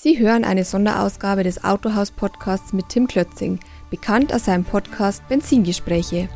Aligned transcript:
Sie 0.00 0.20
hören 0.20 0.44
eine 0.44 0.62
Sonderausgabe 0.62 1.42
des 1.42 1.64
Autohaus-Podcasts 1.64 2.72
mit 2.72 2.88
Tim 2.88 3.08
Klötzing, 3.08 3.58
bekannt 3.90 4.32
aus 4.32 4.44
seinem 4.44 4.62
Podcast 4.62 5.26
Benzingespräche. 5.28 6.28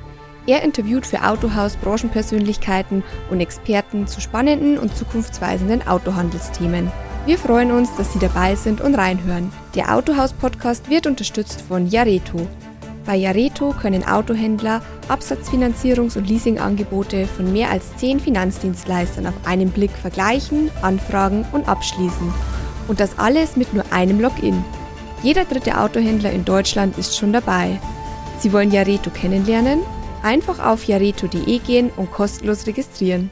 Er 0.48 0.64
interviewt 0.64 1.06
für 1.06 1.22
Autohaus 1.22 1.76
Branchenpersönlichkeiten 1.76 3.04
und 3.30 3.38
Experten 3.38 4.08
zu 4.08 4.20
spannenden 4.20 4.78
und 4.78 4.96
zukunftsweisenden 4.96 5.86
Autohandelsthemen. 5.86 6.90
Wir 7.24 7.38
freuen 7.38 7.70
uns, 7.70 7.94
dass 7.94 8.12
Sie 8.12 8.18
dabei 8.18 8.56
sind 8.56 8.80
und 8.80 8.96
reinhören. 8.96 9.52
Der 9.76 9.94
Autohaus-Podcast 9.94 10.90
wird 10.90 11.06
unterstützt 11.06 11.60
von 11.60 11.86
Jareto. 11.86 12.48
Bei 13.06 13.14
Jareto 13.14 13.70
können 13.80 14.04
Autohändler 14.04 14.82
Absatzfinanzierungs- 15.08 16.18
und 16.18 16.28
Leasingangebote 16.28 17.28
von 17.28 17.52
mehr 17.52 17.70
als 17.70 17.96
zehn 17.96 18.18
Finanzdienstleistern 18.18 19.28
auf 19.28 19.34
einen 19.44 19.70
Blick 19.70 19.92
vergleichen, 19.92 20.68
anfragen 20.82 21.44
und 21.52 21.68
abschließen. 21.68 22.34
Und 22.88 23.00
das 23.00 23.18
alles 23.18 23.56
mit 23.56 23.72
nur 23.74 23.84
einem 23.92 24.20
Login. 24.20 24.64
Jeder 25.22 25.44
dritte 25.44 25.78
Autohändler 25.80 26.32
in 26.32 26.44
Deutschland 26.44 26.98
ist 26.98 27.16
schon 27.16 27.32
dabei. 27.32 27.80
Sie 28.38 28.52
wollen 28.52 28.72
Jareto 28.72 29.10
kennenlernen? 29.10 29.80
Einfach 30.22 30.64
auf 30.64 30.84
jareto.de 30.84 31.58
gehen 31.58 31.90
und 31.96 32.10
kostenlos 32.10 32.66
registrieren. 32.66 33.30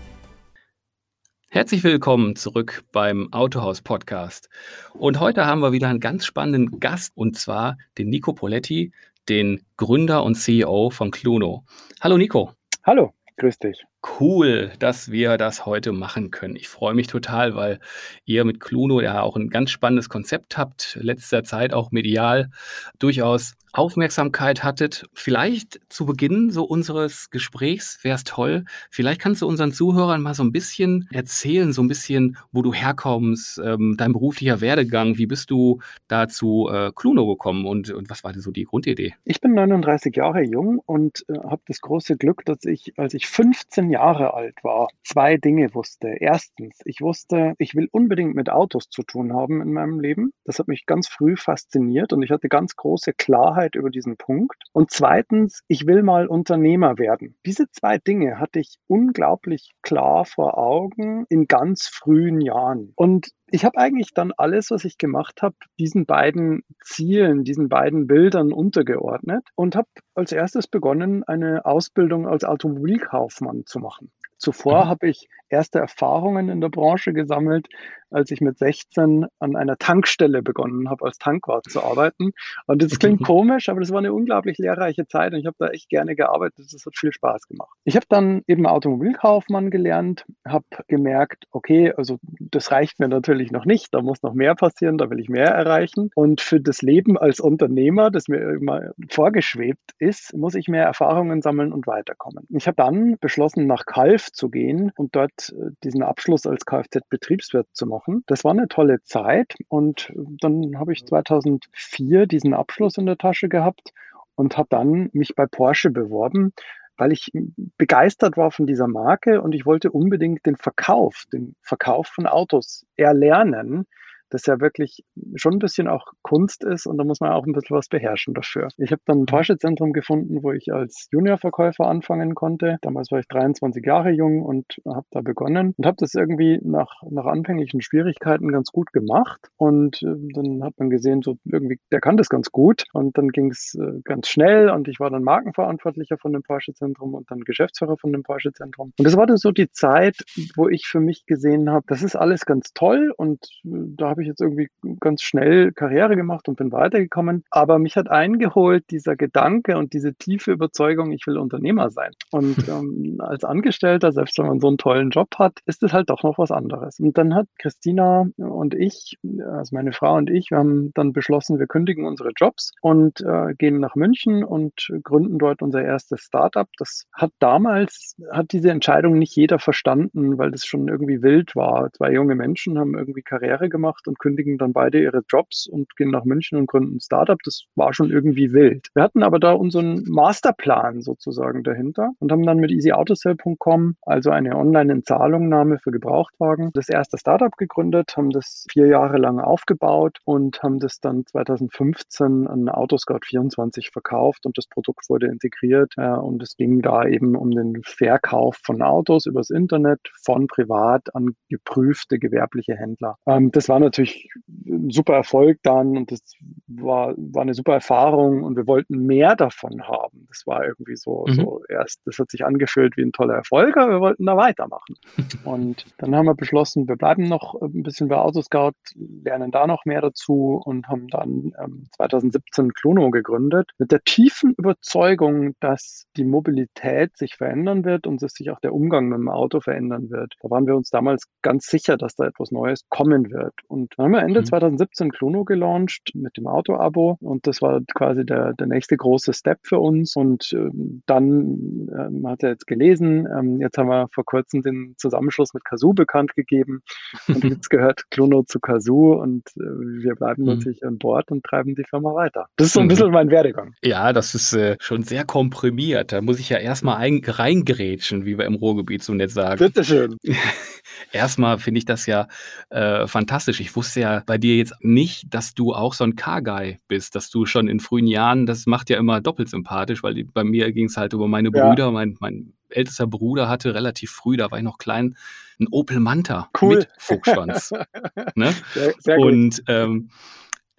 Herzlich 1.50 1.82
willkommen 1.82 2.36
zurück 2.36 2.84
beim 2.92 3.32
Autohaus 3.32 3.82
Podcast. 3.82 4.48
Und 4.94 5.18
heute 5.18 5.46
haben 5.46 5.62
wir 5.62 5.72
wieder 5.72 5.88
einen 5.88 5.98
ganz 5.98 6.24
spannenden 6.24 6.78
Gast 6.78 7.12
und 7.16 7.36
zwar 7.36 7.76
den 7.98 8.08
Nico 8.08 8.32
Poletti, 8.32 8.92
den 9.28 9.60
Gründer 9.76 10.22
und 10.22 10.36
CEO 10.36 10.90
von 10.90 11.10
Cluno. 11.10 11.64
Hallo 12.00 12.18
Nico. 12.18 12.52
Hallo, 12.84 13.14
grüß 13.36 13.58
dich 13.58 13.84
cool, 14.20 14.72
dass 14.78 15.10
wir 15.10 15.36
das 15.36 15.66
heute 15.66 15.92
machen 15.92 16.30
können. 16.30 16.56
Ich 16.56 16.68
freue 16.68 16.94
mich 16.94 17.06
total, 17.06 17.54
weil 17.54 17.80
ihr 18.24 18.44
mit 18.44 18.60
Cluno 18.60 19.00
ja 19.00 19.22
auch 19.22 19.36
ein 19.36 19.50
ganz 19.50 19.70
spannendes 19.70 20.08
Konzept 20.08 20.56
habt, 20.56 20.98
letzter 21.00 21.44
Zeit 21.44 21.72
auch 21.72 21.90
medial 21.90 22.50
durchaus 22.98 23.54
Aufmerksamkeit 23.72 24.64
hattet. 24.64 25.06
Vielleicht 25.12 25.80
zu 25.88 26.04
Beginn 26.06 26.50
so 26.50 26.64
unseres 26.64 27.30
Gesprächs 27.30 27.98
wäre 28.02 28.16
es 28.16 28.24
toll. 28.24 28.64
Vielleicht 28.90 29.20
kannst 29.20 29.42
du 29.42 29.46
unseren 29.46 29.72
Zuhörern 29.72 30.22
mal 30.22 30.34
so 30.34 30.42
ein 30.42 30.52
bisschen 30.52 31.08
erzählen, 31.12 31.72
so 31.72 31.82
ein 31.82 31.88
bisschen, 31.88 32.36
wo 32.52 32.62
du 32.62 32.74
herkommst, 32.74 33.60
ähm, 33.64 33.94
dein 33.96 34.12
beruflicher 34.12 34.60
Werdegang. 34.60 35.18
Wie 35.18 35.26
bist 35.26 35.50
du 35.50 35.80
da 36.08 36.28
zu 36.28 36.68
äh, 36.72 36.90
Cluno 36.94 37.26
gekommen 37.28 37.64
und, 37.66 37.90
und 37.90 38.10
was 38.10 38.24
war 38.24 38.32
denn 38.32 38.42
so 38.42 38.50
die 38.50 38.64
Grundidee? 38.64 39.14
Ich 39.24 39.40
bin 39.40 39.54
39 39.54 40.16
Jahre 40.16 40.42
jung 40.42 40.80
und 40.84 41.24
äh, 41.28 41.34
habe 41.34 41.62
das 41.66 41.80
große 41.80 42.16
Glück, 42.16 42.44
dass 42.44 42.64
ich, 42.64 42.94
als 42.98 43.14
ich 43.14 43.28
15 43.28 43.89
Jahre 43.90 44.34
alt 44.34 44.62
war, 44.62 44.88
zwei 45.04 45.36
Dinge 45.36 45.74
wusste. 45.74 46.08
Erstens, 46.08 46.78
ich 46.84 47.00
wusste, 47.00 47.54
ich 47.58 47.74
will 47.74 47.88
unbedingt 47.92 48.34
mit 48.34 48.50
Autos 48.50 48.88
zu 48.88 49.02
tun 49.02 49.34
haben 49.34 49.60
in 49.60 49.72
meinem 49.72 50.00
Leben. 50.00 50.32
Das 50.44 50.58
hat 50.58 50.68
mich 50.68 50.86
ganz 50.86 51.08
früh 51.08 51.36
fasziniert 51.36 52.12
und 52.12 52.22
ich 52.22 52.30
hatte 52.30 52.48
ganz 52.48 52.76
große 52.76 53.12
Klarheit 53.12 53.74
über 53.74 53.90
diesen 53.90 54.16
Punkt. 54.16 54.62
Und 54.72 54.90
zweitens, 54.90 55.62
ich 55.68 55.86
will 55.86 56.02
mal 56.02 56.26
Unternehmer 56.26 56.98
werden. 56.98 57.36
Diese 57.46 57.70
zwei 57.70 57.98
Dinge 57.98 58.38
hatte 58.38 58.60
ich 58.60 58.78
unglaublich 58.86 59.72
klar 59.82 60.24
vor 60.24 60.58
Augen 60.58 61.26
in 61.28 61.46
ganz 61.46 61.86
frühen 61.86 62.40
Jahren. 62.40 62.92
Und 62.96 63.30
ich 63.52 63.64
habe 63.64 63.78
eigentlich 63.78 64.14
dann 64.14 64.32
alles, 64.36 64.70
was 64.70 64.84
ich 64.84 64.98
gemacht 64.98 65.42
habe, 65.42 65.56
diesen 65.78 66.06
beiden 66.06 66.62
Zielen, 66.82 67.44
diesen 67.44 67.68
beiden 67.68 68.06
Bildern 68.06 68.52
untergeordnet 68.52 69.48
und 69.54 69.76
habe 69.76 69.88
als 70.14 70.32
erstes 70.32 70.66
begonnen, 70.66 71.24
eine 71.24 71.64
Ausbildung 71.64 72.26
als 72.26 72.44
Automobilkaufmann 72.44 73.64
zu 73.66 73.78
machen. 73.80 74.10
Zuvor 74.38 74.84
mhm. 74.84 74.88
habe 74.88 75.08
ich 75.08 75.28
erste 75.50 75.78
Erfahrungen 75.78 76.48
in 76.48 76.60
der 76.60 76.68
Branche 76.68 77.12
gesammelt, 77.12 77.68
als 78.10 78.30
ich 78.30 78.40
mit 78.40 78.58
16 78.58 79.26
an 79.38 79.56
einer 79.56 79.76
Tankstelle 79.78 80.42
begonnen 80.42 80.90
habe, 80.90 81.04
als 81.04 81.18
Tankwart 81.18 81.64
zu 81.70 81.82
arbeiten. 81.82 82.32
Und 82.66 82.82
das 82.82 82.98
klingt 82.98 83.24
komisch, 83.24 83.68
aber 83.68 83.80
das 83.80 83.90
war 83.90 83.98
eine 83.98 84.12
unglaublich 84.12 84.58
lehrreiche 84.58 85.06
Zeit 85.06 85.32
und 85.32 85.40
ich 85.40 85.46
habe 85.46 85.56
da 85.58 85.68
echt 85.68 85.88
gerne 85.88 86.16
gearbeitet. 86.16 86.72
Das 86.72 86.84
hat 86.84 86.96
viel 86.96 87.12
Spaß 87.12 87.46
gemacht. 87.48 87.70
Ich 87.84 87.96
habe 87.96 88.06
dann 88.08 88.42
eben 88.46 88.66
Automobilkaufmann 88.66 89.70
gelernt, 89.70 90.24
habe 90.46 90.64
gemerkt, 90.88 91.46
okay, 91.52 91.92
also 91.96 92.18
das 92.40 92.70
reicht 92.72 92.98
mir 93.00 93.08
natürlich 93.08 93.50
noch 93.50 93.64
nicht, 93.64 93.94
da 93.94 94.02
muss 94.02 94.22
noch 94.22 94.34
mehr 94.34 94.54
passieren, 94.54 94.98
da 94.98 95.10
will 95.10 95.20
ich 95.20 95.28
mehr 95.28 95.48
erreichen. 95.48 96.10
Und 96.14 96.40
für 96.40 96.60
das 96.60 96.82
Leben 96.82 97.16
als 97.16 97.40
Unternehmer, 97.40 98.10
das 98.10 98.28
mir 98.28 98.38
immer 98.38 98.90
vorgeschwebt 99.08 99.92
ist, 99.98 100.34
muss 100.36 100.54
ich 100.54 100.68
mehr 100.68 100.84
Erfahrungen 100.84 101.42
sammeln 101.42 101.72
und 101.72 101.86
weiterkommen. 101.86 102.46
Ich 102.50 102.66
habe 102.66 102.76
dann 102.76 103.18
beschlossen, 103.20 103.66
nach 103.66 103.86
Kalf 103.86 104.32
zu 104.32 104.48
gehen 104.50 104.92
und 104.96 105.14
dort 105.14 105.39
äh, 105.48 105.70
diesen 105.82 106.02
Abschluss 106.02 106.46
als 106.46 106.66
Kfz-Betriebswirt 106.66 107.66
zu 107.72 107.86
machen. 107.86 108.22
Das 108.26 108.44
war 108.44 108.52
eine 108.52 108.68
tolle 108.68 109.02
Zeit 109.02 109.54
und 109.68 110.12
dann 110.14 110.78
habe 110.78 110.92
ich 110.92 111.06
2004 111.06 112.26
diesen 112.26 112.54
Abschluss 112.54 112.98
in 112.98 113.06
der 113.06 113.18
Tasche 113.18 113.48
gehabt 113.48 113.92
und 114.34 114.56
habe 114.56 114.68
dann 114.70 115.10
mich 115.12 115.34
bei 115.34 115.46
Porsche 115.46 115.90
beworben, 115.90 116.52
weil 116.96 117.12
ich 117.12 117.32
begeistert 117.78 118.36
war 118.36 118.50
von 118.50 118.66
dieser 118.66 118.86
Marke 118.86 119.40
und 119.40 119.54
ich 119.54 119.64
wollte 119.64 119.90
unbedingt 119.90 120.44
den 120.44 120.56
Verkauf, 120.56 121.24
den 121.32 121.56
Verkauf 121.62 122.08
von 122.08 122.26
Autos 122.26 122.86
erlernen 122.96 123.86
das 124.30 124.46
ja 124.46 124.60
wirklich 124.60 125.04
schon 125.34 125.54
ein 125.54 125.58
bisschen 125.58 125.88
auch 125.88 126.06
Kunst 126.22 126.64
ist 126.64 126.86
und 126.86 126.98
da 126.98 127.04
muss 127.04 127.20
man 127.20 127.32
auch 127.32 127.46
ein 127.46 127.52
bisschen 127.52 127.76
was 127.76 127.88
beherrschen 127.88 128.34
dafür. 128.34 128.68
Ich 128.78 128.92
habe 128.92 129.02
dann 129.06 129.18
ein 129.18 129.20
mhm. 129.22 129.26
Porsche-Zentrum 129.26 129.92
gefunden, 129.92 130.42
wo 130.42 130.52
ich 130.52 130.72
als 130.72 131.08
Juniorverkäufer 131.12 131.86
anfangen 131.86 132.34
konnte. 132.34 132.78
Damals 132.82 133.10
war 133.10 133.20
ich 133.20 133.28
23 133.28 133.84
Jahre 133.84 134.10
jung 134.10 134.42
und 134.42 134.64
habe 134.86 135.06
da 135.10 135.20
begonnen 135.20 135.74
und 135.76 135.86
habe 135.86 135.96
das 135.98 136.14
irgendwie 136.14 136.60
nach, 136.62 137.02
nach 137.10 137.26
anfänglichen 137.26 137.80
Schwierigkeiten 137.80 138.48
ganz 138.52 138.70
gut 138.70 138.92
gemacht 138.92 139.40
und 139.56 140.02
äh, 140.02 140.14
dann 140.34 140.62
hat 140.62 140.74
man 140.78 140.90
gesehen, 140.90 141.22
so 141.22 141.36
irgendwie, 141.44 141.78
der 141.90 142.00
kann 142.00 142.16
das 142.16 142.28
ganz 142.28 142.50
gut 142.50 142.84
und 142.92 143.18
dann 143.18 143.28
ging 143.28 143.50
es 143.50 143.74
äh, 143.74 144.00
ganz 144.04 144.28
schnell 144.28 144.70
und 144.70 144.88
ich 144.88 145.00
war 145.00 145.10
dann 145.10 145.22
Markenverantwortlicher 145.22 146.18
von 146.18 146.32
dem 146.32 146.42
Porsche-Zentrum 146.42 147.14
und 147.14 147.30
dann 147.30 147.40
Geschäftsführer 147.40 147.96
von 147.96 148.12
dem 148.12 148.22
Porsche-Zentrum. 148.22 148.92
Und 148.96 149.04
das 149.04 149.16
war 149.16 149.26
dann 149.26 149.36
so 149.36 149.50
die 149.50 149.70
Zeit, 149.70 150.16
wo 150.56 150.68
ich 150.68 150.86
für 150.86 151.00
mich 151.00 151.26
gesehen 151.26 151.70
habe, 151.70 151.84
das 151.88 152.02
ist 152.02 152.16
alles 152.16 152.46
ganz 152.46 152.72
toll 152.74 153.12
und 153.16 153.44
äh, 153.64 153.68
da 153.96 154.10
habe 154.10 154.19
habe 154.20 154.24
ich 154.24 154.28
jetzt 154.28 154.42
irgendwie 154.42 154.68
ganz 155.00 155.22
schnell 155.22 155.72
Karriere 155.72 156.14
gemacht 156.14 156.46
und 156.48 156.56
bin 156.56 156.72
weitergekommen. 156.72 157.44
Aber 157.50 157.78
mich 157.78 157.96
hat 157.96 158.10
eingeholt 158.10 158.84
dieser 158.90 159.16
Gedanke 159.16 159.78
und 159.78 159.94
diese 159.94 160.14
tiefe 160.14 160.52
Überzeugung, 160.52 161.12
ich 161.12 161.26
will 161.26 161.38
Unternehmer 161.38 161.90
sein. 161.90 162.10
Und 162.30 162.56
ähm, 162.68 163.16
als 163.20 163.44
Angestellter, 163.44 164.12
selbst 164.12 164.38
wenn 164.38 164.46
man 164.46 164.60
so 164.60 164.68
einen 164.68 164.76
tollen 164.76 165.10
Job 165.10 165.28
hat, 165.38 165.60
ist 165.64 165.82
es 165.82 165.92
halt 165.92 166.10
doch 166.10 166.22
noch 166.22 166.36
was 166.38 166.50
anderes. 166.50 167.00
Und 167.00 167.16
dann 167.16 167.34
hat 167.34 167.46
Christina 167.58 168.26
und 168.36 168.74
ich, 168.74 169.16
also 169.24 169.74
meine 169.74 169.92
Frau 169.92 170.16
und 170.16 170.28
ich, 170.28 170.50
wir 170.50 170.58
haben 170.58 170.92
dann 170.94 171.12
beschlossen, 171.12 171.58
wir 171.58 171.66
kündigen 171.66 172.04
unsere 172.04 172.32
Jobs 172.36 172.72
und 172.82 173.22
äh, 173.22 173.54
gehen 173.56 173.80
nach 173.80 173.94
München 173.94 174.44
und 174.44 174.92
gründen 175.02 175.38
dort 175.38 175.62
unser 175.62 175.82
erstes 175.82 176.20
Startup. 176.20 176.68
Das 176.76 177.06
hat 177.12 177.32
damals, 177.38 178.16
hat 178.30 178.52
diese 178.52 178.70
Entscheidung 178.70 179.18
nicht 179.18 179.34
jeder 179.34 179.58
verstanden, 179.58 180.36
weil 180.36 180.50
das 180.50 180.66
schon 180.66 180.88
irgendwie 180.88 181.22
wild 181.22 181.56
war. 181.56 181.90
Zwei 181.92 182.12
junge 182.12 182.34
Menschen 182.34 182.78
haben 182.78 182.94
irgendwie 182.94 183.22
Karriere 183.22 183.70
gemacht 183.70 184.06
und 184.10 184.18
kündigen 184.18 184.58
dann 184.58 184.72
beide 184.72 185.00
ihre 185.00 185.22
Jobs 185.28 185.66
und 185.66 185.96
gehen 185.96 186.10
nach 186.10 186.24
München 186.24 186.58
und 186.58 186.66
gründen 186.66 186.96
ein 186.96 187.00
Startup. 187.00 187.38
Das 187.44 187.62
war 187.76 187.94
schon 187.94 188.10
irgendwie 188.10 188.52
wild. 188.52 188.88
Wir 188.94 189.04
hatten 189.04 189.22
aber 189.22 189.38
da 189.38 189.52
unseren 189.52 190.02
Masterplan 190.08 191.00
sozusagen 191.00 191.62
dahinter 191.62 192.10
und 192.18 192.32
haben 192.32 192.44
dann 192.44 192.58
mit 192.58 192.72
easyautosell.com, 192.72 193.94
also 194.02 194.30
eine 194.30 194.56
Online-Entzahlungnahme 194.56 195.78
für 195.78 195.92
Gebrauchtwagen, 195.92 196.70
das 196.74 196.88
erste 196.88 197.18
Startup 197.18 197.56
gegründet, 197.56 198.14
haben 198.16 198.30
das 198.30 198.66
vier 198.70 198.88
Jahre 198.88 199.18
lang 199.18 199.38
aufgebaut 199.38 200.18
und 200.24 200.60
haben 200.62 200.80
das 200.80 201.00
dann 201.00 201.24
2015 201.24 202.48
an 202.48 202.68
Autoscout24 202.68 203.92
verkauft 203.92 204.44
und 204.44 204.58
das 204.58 204.66
Produkt 204.66 205.08
wurde 205.08 205.26
integriert 205.26 205.94
äh, 205.96 206.08
und 206.10 206.42
es 206.42 206.56
ging 206.56 206.82
da 206.82 207.04
eben 207.06 207.36
um 207.36 207.52
den 207.52 207.80
Verkauf 207.84 208.58
von 208.64 208.82
Autos 208.82 209.26
übers 209.26 209.50
Internet 209.50 210.00
von 210.24 210.48
privat 210.48 211.14
an 211.14 211.34
geprüfte 211.48 212.18
gewerbliche 212.18 212.74
Händler. 212.74 213.16
Ähm, 213.26 213.50
das 213.52 213.68
war 213.68 213.78
natürlich 213.78 213.99
natürlich 214.00 214.28
ein 214.66 214.90
super 214.90 215.14
Erfolg 215.14 215.58
dann 215.62 215.96
und 215.96 216.10
das 216.10 216.20
war, 216.66 217.14
war 217.16 217.42
eine 217.42 217.54
super 217.54 217.74
Erfahrung 217.74 218.42
und 218.44 218.56
wir 218.56 218.66
wollten 218.66 219.06
mehr 219.06 219.36
davon 219.36 219.82
haben. 219.82 220.26
Das 220.28 220.46
war 220.46 220.64
irgendwie 220.64 220.96
so, 220.96 221.24
mhm. 221.26 221.34
so 221.34 221.62
erst, 221.68 222.00
das 222.04 222.18
hat 222.18 222.30
sich 222.30 222.44
angefühlt 222.44 222.96
wie 222.96 223.02
ein 223.02 223.12
toller 223.12 223.34
Erfolg, 223.34 223.76
aber 223.76 223.92
wir 223.92 224.00
wollten 224.00 224.26
da 224.26 224.36
weitermachen. 224.36 224.96
und 225.44 225.86
dann 225.98 226.14
haben 226.14 226.26
wir 226.26 226.34
beschlossen, 226.34 226.88
wir 226.88 226.96
bleiben 226.96 227.24
noch 227.24 227.60
ein 227.60 227.82
bisschen 227.82 228.08
bei 228.08 228.16
Autoscout, 228.16 228.72
lernen 228.94 229.50
da 229.50 229.66
noch 229.66 229.84
mehr 229.84 230.00
dazu 230.00 230.60
und 230.64 230.88
haben 230.88 231.08
dann 231.08 231.52
ähm, 231.62 231.86
2017 231.96 232.72
Klono 232.72 233.10
gegründet 233.10 233.70
mit 233.78 233.92
der 233.92 234.02
tiefen 234.04 234.54
Überzeugung, 234.56 235.54
dass 235.60 236.04
die 236.16 236.24
Mobilität 236.24 237.16
sich 237.16 237.36
verändern 237.36 237.84
wird 237.84 238.06
und 238.06 238.22
dass 238.22 238.32
sich 238.32 238.50
auch 238.50 238.60
der 238.60 238.74
Umgang 238.74 239.08
mit 239.08 239.18
dem 239.18 239.28
Auto 239.28 239.60
verändern 239.60 240.10
wird. 240.10 240.34
Da 240.42 240.50
waren 240.50 240.66
wir 240.66 240.76
uns 240.76 240.90
damals 240.90 241.24
ganz 241.42 241.66
sicher, 241.66 241.96
dass 241.96 242.14
da 242.14 242.26
etwas 242.26 242.50
Neues 242.50 242.88
kommen 242.88 243.30
wird. 243.30 243.54
Und 243.68 243.89
dann 243.96 244.04
haben 244.04 244.12
wir 244.12 244.22
Ende 244.22 244.40
mhm. 244.40 244.44
2017 244.44 245.10
Klono 245.10 245.44
gelauncht 245.44 246.12
mit 246.14 246.36
dem 246.36 246.46
Auto-Abo 246.46 247.18
und 247.20 247.46
das 247.46 247.60
war 247.62 247.80
quasi 247.94 248.24
der, 248.24 248.54
der 248.54 248.66
nächste 248.66 248.96
große 248.96 249.32
Step 249.32 249.58
für 249.62 249.78
uns. 249.78 250.16
Und 250.16 250.52
ähm, 250.52 251.02
dann 251.06 251.88
ähm, 251.96 252.26
hat 252.26 252.42
er 252.42 252.50
jetzt 252.50 252.66
gelesen, 252.66 253.26
ähm, 253.36 253.60
jetzt 253.60 253.78
haben 253.78 253.88
wir 253.88 254.08
vor 254.12 254.24
kurzem 254.24 254.62
den 254.62 254.94
Zusammenschluss 254.98 255.54
mit 255.54 255.64
Kazoo 255.64 255.92
bekannt 255.92 256.34
gegeben 256.34 256.82
und 257.28 257.44
jetzt 257.44 257.70
gehört 257.70 258.10
Cluno 258.10 258.42
zu 258.42 258.60
Kazoo 258.60 259.14
und 259.14 259.48
äh, 259.56 259.62
wir 260.02 260.14
bleiben 260.14 260.42
mhm. 260.42 260.48
natürlich 260.48 260.84
an 260.84 260.98
Bord 260.98 261.30
und 261.30 261.44
treiben 261.44 261.74
die 261.74 261.84
Firma 261.88 262.14
weiter. 262.14 262.46
Das 262.56 262.68
ist 262.68 262.72
so 262.74 262.80
ein 262.80 262.86
mhm. 262.86 262.90
bisschen 262.90 263.10
mein 263.10 263.30
Werdegang. 263.30 263.74
Ja, 263.82 264.12
das 264.12 264.34
ist 264.34 264.52
äh, 264.52 264.76
schon 264.80 265.02
sehr 265.02 265.24
komprimiert. 265.24 266.12
Da 266.12 266.20
muss 266.20 266.38
ich 266.38 266.48
ja 266.48 266.58
erstmal 266.58 267.10
reingrätschen, 267.26 268.24
wie 268.24 268.38
wir 268.38 268.44
im 268.44 268.54
Ruhrgebiet 268.54 269.02
so 269.02 269.14
nett 269.14 269.30
sagen. 269.30 269.58
Bitteschön. 269.58 270.16
erstmal 271.12 271.58
finde 271.58 271.78
ich 271.78 271.84
das 271.84 272.06
ja 272.06 272.28
äh, 272.70 273.06
fantastisch. 273.06 273.60
Ich 273.60 273.74
wusste 273.76 274.00
ja 274.00 274.22
bei 274.26 274.38
dir 274.38 274.56
jetzt 274.56 274.74
nicht, 274.80 275.32
dass 275.32 275.54
du 275.54 275.74
auch 275.74 275.94
so 275.94 276.04
ein 276.04 276.16
Car-Guy 276.16 276.78
bist, 276.88 277.14
dass 277.14 277.30
du 277.30 277.46
schon 277.46 277.68
in 277.68 277.80
frühen 277.80 278.06
Jahren, 278.06 278.46
das 278.46 278.66
macht 278.66 278.90
ja 278.90 278.98
immer 278.98 279.20
doppelt 279.20 279.48
sympathisch, 279.48 280.02
weil 280.02 280.24
bei 280.24 280.44
mir 280.44 280.72
ging 280.72 280.86
es 280.86 280.96
halt 280.96 281.12
über 281.12 281.28
meine 281.28 281.50
Brüder. 281.50 281.86
Ja. 281.86 281.90
Mein, 281.90 282.16
mein 282.20 282.52
ältester 282.68 283.06
Bruder 283.06 283.48
hatte 283.48 283.74
relativ 283.74 284.10
früh, 284.10 284.36
da 284.36 284.50
war 284.50 284.58
ich 284.58 284.64
noch 284.64 284.78
klein, 284.78 285.16
ein 285.60 285.68
Opel 285.70 286.00
Manta 286.00 286.48
cool. 286.60 286.78
mit 286.78 286.88
Fuchsschwanz. 286.98 287.72
ne? 288.34 288.54
sehr, 288.72 288.94
sehr 288.98 289.18
Und 289.18 289.62
ähm, 289.68 290.10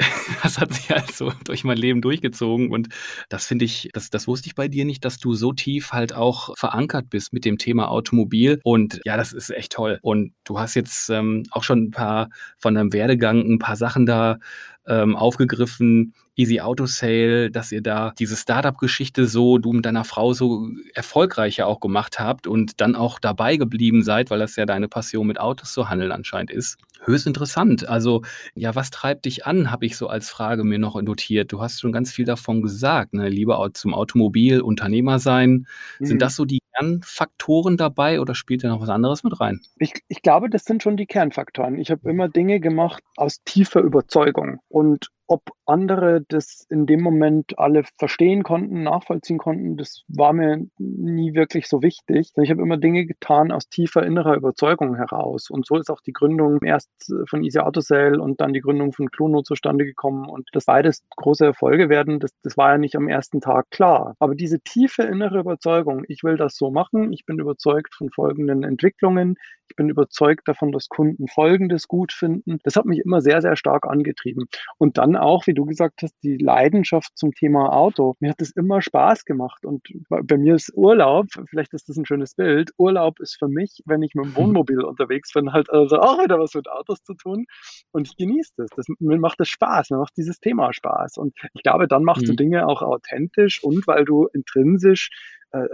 das 0.44 0.60
hat 0.60 0.74
sich 0.74 0.92
also 0.92 1.32
durch 1.44 1.64
mein 1.64 1.78
Leben 1.78 2.02
durchgezogen 2.02 2.72
und 2.72 2.90
das 3.30 3.46
finde 3.46 3.66
ich, 3.66 3.90
das, 3.94 4.10
das 4.10 4.28
wusste 4.28 4.48
ich 4.48 4.56
bei 4.56 4.68
dir 4.68 4.86
nicht, 4.86 5.06
dass 5.06 5.18
du 5.18 5.34
so 5.34 5.54
tief 5.54 5.92
halt 5.92 6.14
auch 6.14 6.58
verankert 6.58 7.10
bist 7.10 7.34
mit 7.34 7.46
dem 7.46 7.58
Thema 7.58 7.90
Automobil 7.90 8.60
und 8.64 9.02
ja, 9.06 9.18
das 9.18 9.34
ist 9.34 9.50
echt 9.50 9.74
toll. 9.74 10.00
Und 10.02 10.34
du 10.44 10.60
hast 10.60 10.76
jetzt 10.76 11.10
ähm, 11.10 11.44
auch 11.52 11.64
schon 11.64 11.84
ein 11.84 11.92
paar 11.92 12.30
von 12.58 12.76
deinem 12.76 12.94
Werdegang 12.94 13.40
ein 13.40 13.60
paar 13.60 13.76
Sachen 13.76 14.06
da 14.06 14.40
ähm, 14.88 15.16
aufgegriffen, 15.16 16.14
Easy 16.36 16.62
Auto 16.62 16.86
Sale, 16.86 17.52
dass 17.52 17.72
ihr 17.72 17.82
da 17.82 18.14
diese 18.18 18.36
Startup-Geschichte 18.36 19.28
so, 19.28 19.58
du 19.58 19.74
mit 19.74 19.86
deiner 19.86 20.06
Frau 20.06 20.34
so 20.34 20.70
erfolgreicher 20.94 21.68
auch 21.68 21.80
gemacht 21.80 22.20
habt 22.20 22.48
und 22.48 22.80
dann 22.80 22.96
auch 22.96 23.20
dabei 23.20 23.58
geblieben 23.58 24.04
seid, 24.04 24.30
weil 24.30 24.40
das 24.40 24.56
ja 24.56 24.66
deine 24.66 24.88
Passion 24.88 25.28
mit 25.28 25.40
Autos 25.40 25.74
zu 25.74 25.90
handeln 25.90 26.12
anscheinend 26.12 26.52
ist. 26.52 26.78
Höchst 27.04 27.28
interessant. 27.28 27.88
Also, 27.88 28.22
ja, 28.54 28.76
was 28.76 28.92
treibt 28.92 29.26
dich 29.26 29.46
an, 29.46 29.72
habe 29.72 29.86
ich 29.86 29.98
so 29.98 30.08
als 30.08 30.30
Frage 30.30 30.64
mir 30.64 30.80
noch 30.80 31.02
notiert. 31.02 31.52
Du 31.52 31.62
hast 31.62 31.82
schon 31.82 31.92
ganz 31.92 32.12
viel 32.12 32.26
davon 32.26 32.62
gesagt, 32.62 33.14
ne? 33.14 33.28
Liebe 33.28 33.58
zum 33.74 33.94
Automobil, 33.94 34.62
Unternehmer 34.62 35.20
sein. 35.20 35.66
Mhm. 36.00 36.06
Sind 36.06 36.22
das 36.22 36.36
so 36.36 36.46
die 36.46 36.60
Kernfaktoren 36.76 37.76
dabei 37.76 38.22
oder 38.22 38.36
spielt 38.36 38.64
da 38.64 38.70
noch 38.70 38.82
was 38.82 38.90
anderes 38.90 39.24
mit 39.24 39.40
rein? 39.40 39.62
Ich, 39.78 39.94
ich 40.08 40.22
glaube, 40.22 40.50
das 40.50 40.64
sind 40.64 40.84
schon 40.84 40.96
die 40.96 41.08
Kernfaktoren. 41.08 41.78
Ich 41.78 41.92
habe 41.92 42.10
immer 42.10 42.30
Dinge 42.30 42.60
gemacht 42.60 43.04
aus 43.18 43.44
tiefer 43.44 43.82
Überzeugung. 43.82 44.60
Und 44.70 45.10
ob 45.32 45.44
andere 45.66 46.26
das 46.28 46.66
in 46.70 46.86
dem 46.86 47.00
Moment 47.02 47.58
alle 47.58 47.84
verstehen 47.98 48.44
konnten, 48.44 48.84
nachvollziehen 48.84 49.38
konnten, 49.38 49.78
das 49.78 50.04
war 50.10 50.34
mir 50.34 50.66
nie 50.78 51.34
wirklich 51.34 51.70
so 51.70 51.82
wichtig. 51.82 52.34
Ich 52.36 52.52
habe 52.52 52.62
immer 52.62 52.76
Dinge 52.76 53.06
getan 53.06 53.54
aus 53.54 53.70
tiefer 53.70 54.06
innerer 54.06 54.36
Überzeugung 54.36 54.98
heraus. 54.98 55.50
Und 55.50 55.66
so 55.66 55.78
ist 55.78 55.90
auch 55.90 56.02
die 56.02 56.12
Gründung 56.12 56.60
erst 56.62 56.90
von 57.30 57.46
Easy 57.46 57.60
Auto 57.60 57.80
Sale 57.80 58.22
und 58.22 58.42
dann 58.42 58.52
die 58.52 58.60
Gründung 58.60 58.92
von 58.92 59.10
Cluno 59.10 59.42
zustande 59.42 59.86
gekommen. 59.86 60.28
Und 60.28 60.50
dass 60.52 60.66
beides 60.66 61.06
große 61.16 61.46
Erfolge 61.46 61.88
werden, 61.88 62.20
das, 62.20 62.32
das 62.44 62.58
war 62.58 62.74
ja 62.74 62.78
nicht 62.78 62.98
am 62.98 63.08
ersten 63.08 63.40
Tag 63.40 63.72
klar. 63.72 64.16
Aber 64.20 64.36
diese 64.36 64.60
tiefe 64.60 65.04
innere 65.04 65.40
Überzeugung, 65.40 66.04
ich 66.10 66.24
will 66.24 66.36
das 66.36 66.58
so 66.58 66.72
machen, 66.72 67.14
ich 67.14 67.26
bin 67.26 67.40
überzeugt 67.40 67.96
von 67.96 68.10
folgenden 68.10 68.64
Entwicklungen, 68.64 69.38
ich 69.70 69.78
bin 69.78 69.88
überzeugt 69.88 70.50
davon, 70.50 70.74
dass 70.74 70.90
Kunden 70.90 71.30
Folgendes 71.30 71.88
gut 71.88 72.12
finden. 72.12 72.60
Das 72.64 72.76
hat 72.76 72.86
mich 72.86 73.00
immer 73.00 73.22
sehr, 73.22 73.42
sehr 73.42 73.56
stark 73.56 73.88
angetrieben. 73.88 74.48
Und 74.78 74.98
dann 74.98 75.16
auch, 75.22 75.48
wie 75.48 75.54
du 75.54 75.66
gesagt 75.66 76.02
hast, 76.02 76.16
die 76.24 76.38
Leidenschaft 76.38 77.18
zum 77.18 77.34
Thema 77.34 77.74
Auto. 77.74 78.16
Mir 78.20 78.32
hat 78.32 78.42
das 78.42 78.52
immer 78.52 78.82
Spaß 78.82 79.26
gemacht. 79.26 79.66
Und 79.66 79.88
bei 80.10 80.38
mir 80.38 80.56
ist 80.56 80.72
Urlaub, 80.76 81.28
vielleicht 81.50 81.74
ist 81.74 81.90
das 81.90 81.98
ein 81.98 82.06
schönes 82.06 82.36
Bild, 82.36 82.72
Urlaub 82.78 83.20
ist 83.20 83.38
für 83.38 83.48
mich, 83.48 83.82
wenn 83.86 84.02
ich 84.02 84.14
mit 84.16 84.26
dem 84.26 84.36
Wohnmobil 84.36 84.82
unterwegs 84.82 85.32
bin, 85.34 85.54
halt 85.54 85.70
also 85.70 86.00
auch 86.00 86.24
wieder 86.24 86.40
was 86.40 86.54
mit 86.54 86.68
Autos 86.70 87.04
zu 87.04 87.14
tun. 87.14 87.46
Und 87.92 88.08
ich 88.08 88.18
genieße 88.18 88.54
das. 88.58 88.70
das. 88.76 88.88
Mir 89.00 89.20
macht 89.20 89.40
das 89.40 89.50
Spaß, 89.50 89.92
mir 89.92 89.98
macht 89.98 90.18
dieses 90.18 90.40
Thema 90.40 90.74
Spaß. 90.74 91.18
Und 91.18 91.34
ich 91.54 91.64
glaube, 91.64 91.88
dann 91.88 92.04
machst 92.04 92.24
mhm. 92.24 92.28
du 92.28 92.36
Dinge 92.36 92.68
auch 92.68 92.82
authentisch 92.82 93.64
und 93.64 93.88
weil 93.88 94.06
du 94.06 94.28
intrinsisch 94.34 95.10
äh, 95.52 95.68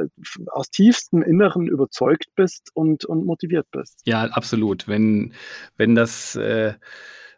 aus 0.48 0.70
tiefstem 0.70 1.22
Inneren 1.22 1.68
überzeugt 1.68 2.28
bist 2.36 2.72
und, 2.74 3.06
und 3.06 3.26
motiviert 3.26 3.68
bist. 3.72 4.02
Ja, 4.06 4.24
absolut. 4.24 4.88
Wenn, 4.88 5.34
wenn 5.78 5.96
das 5.96 6.36
äh, 6.36 6.74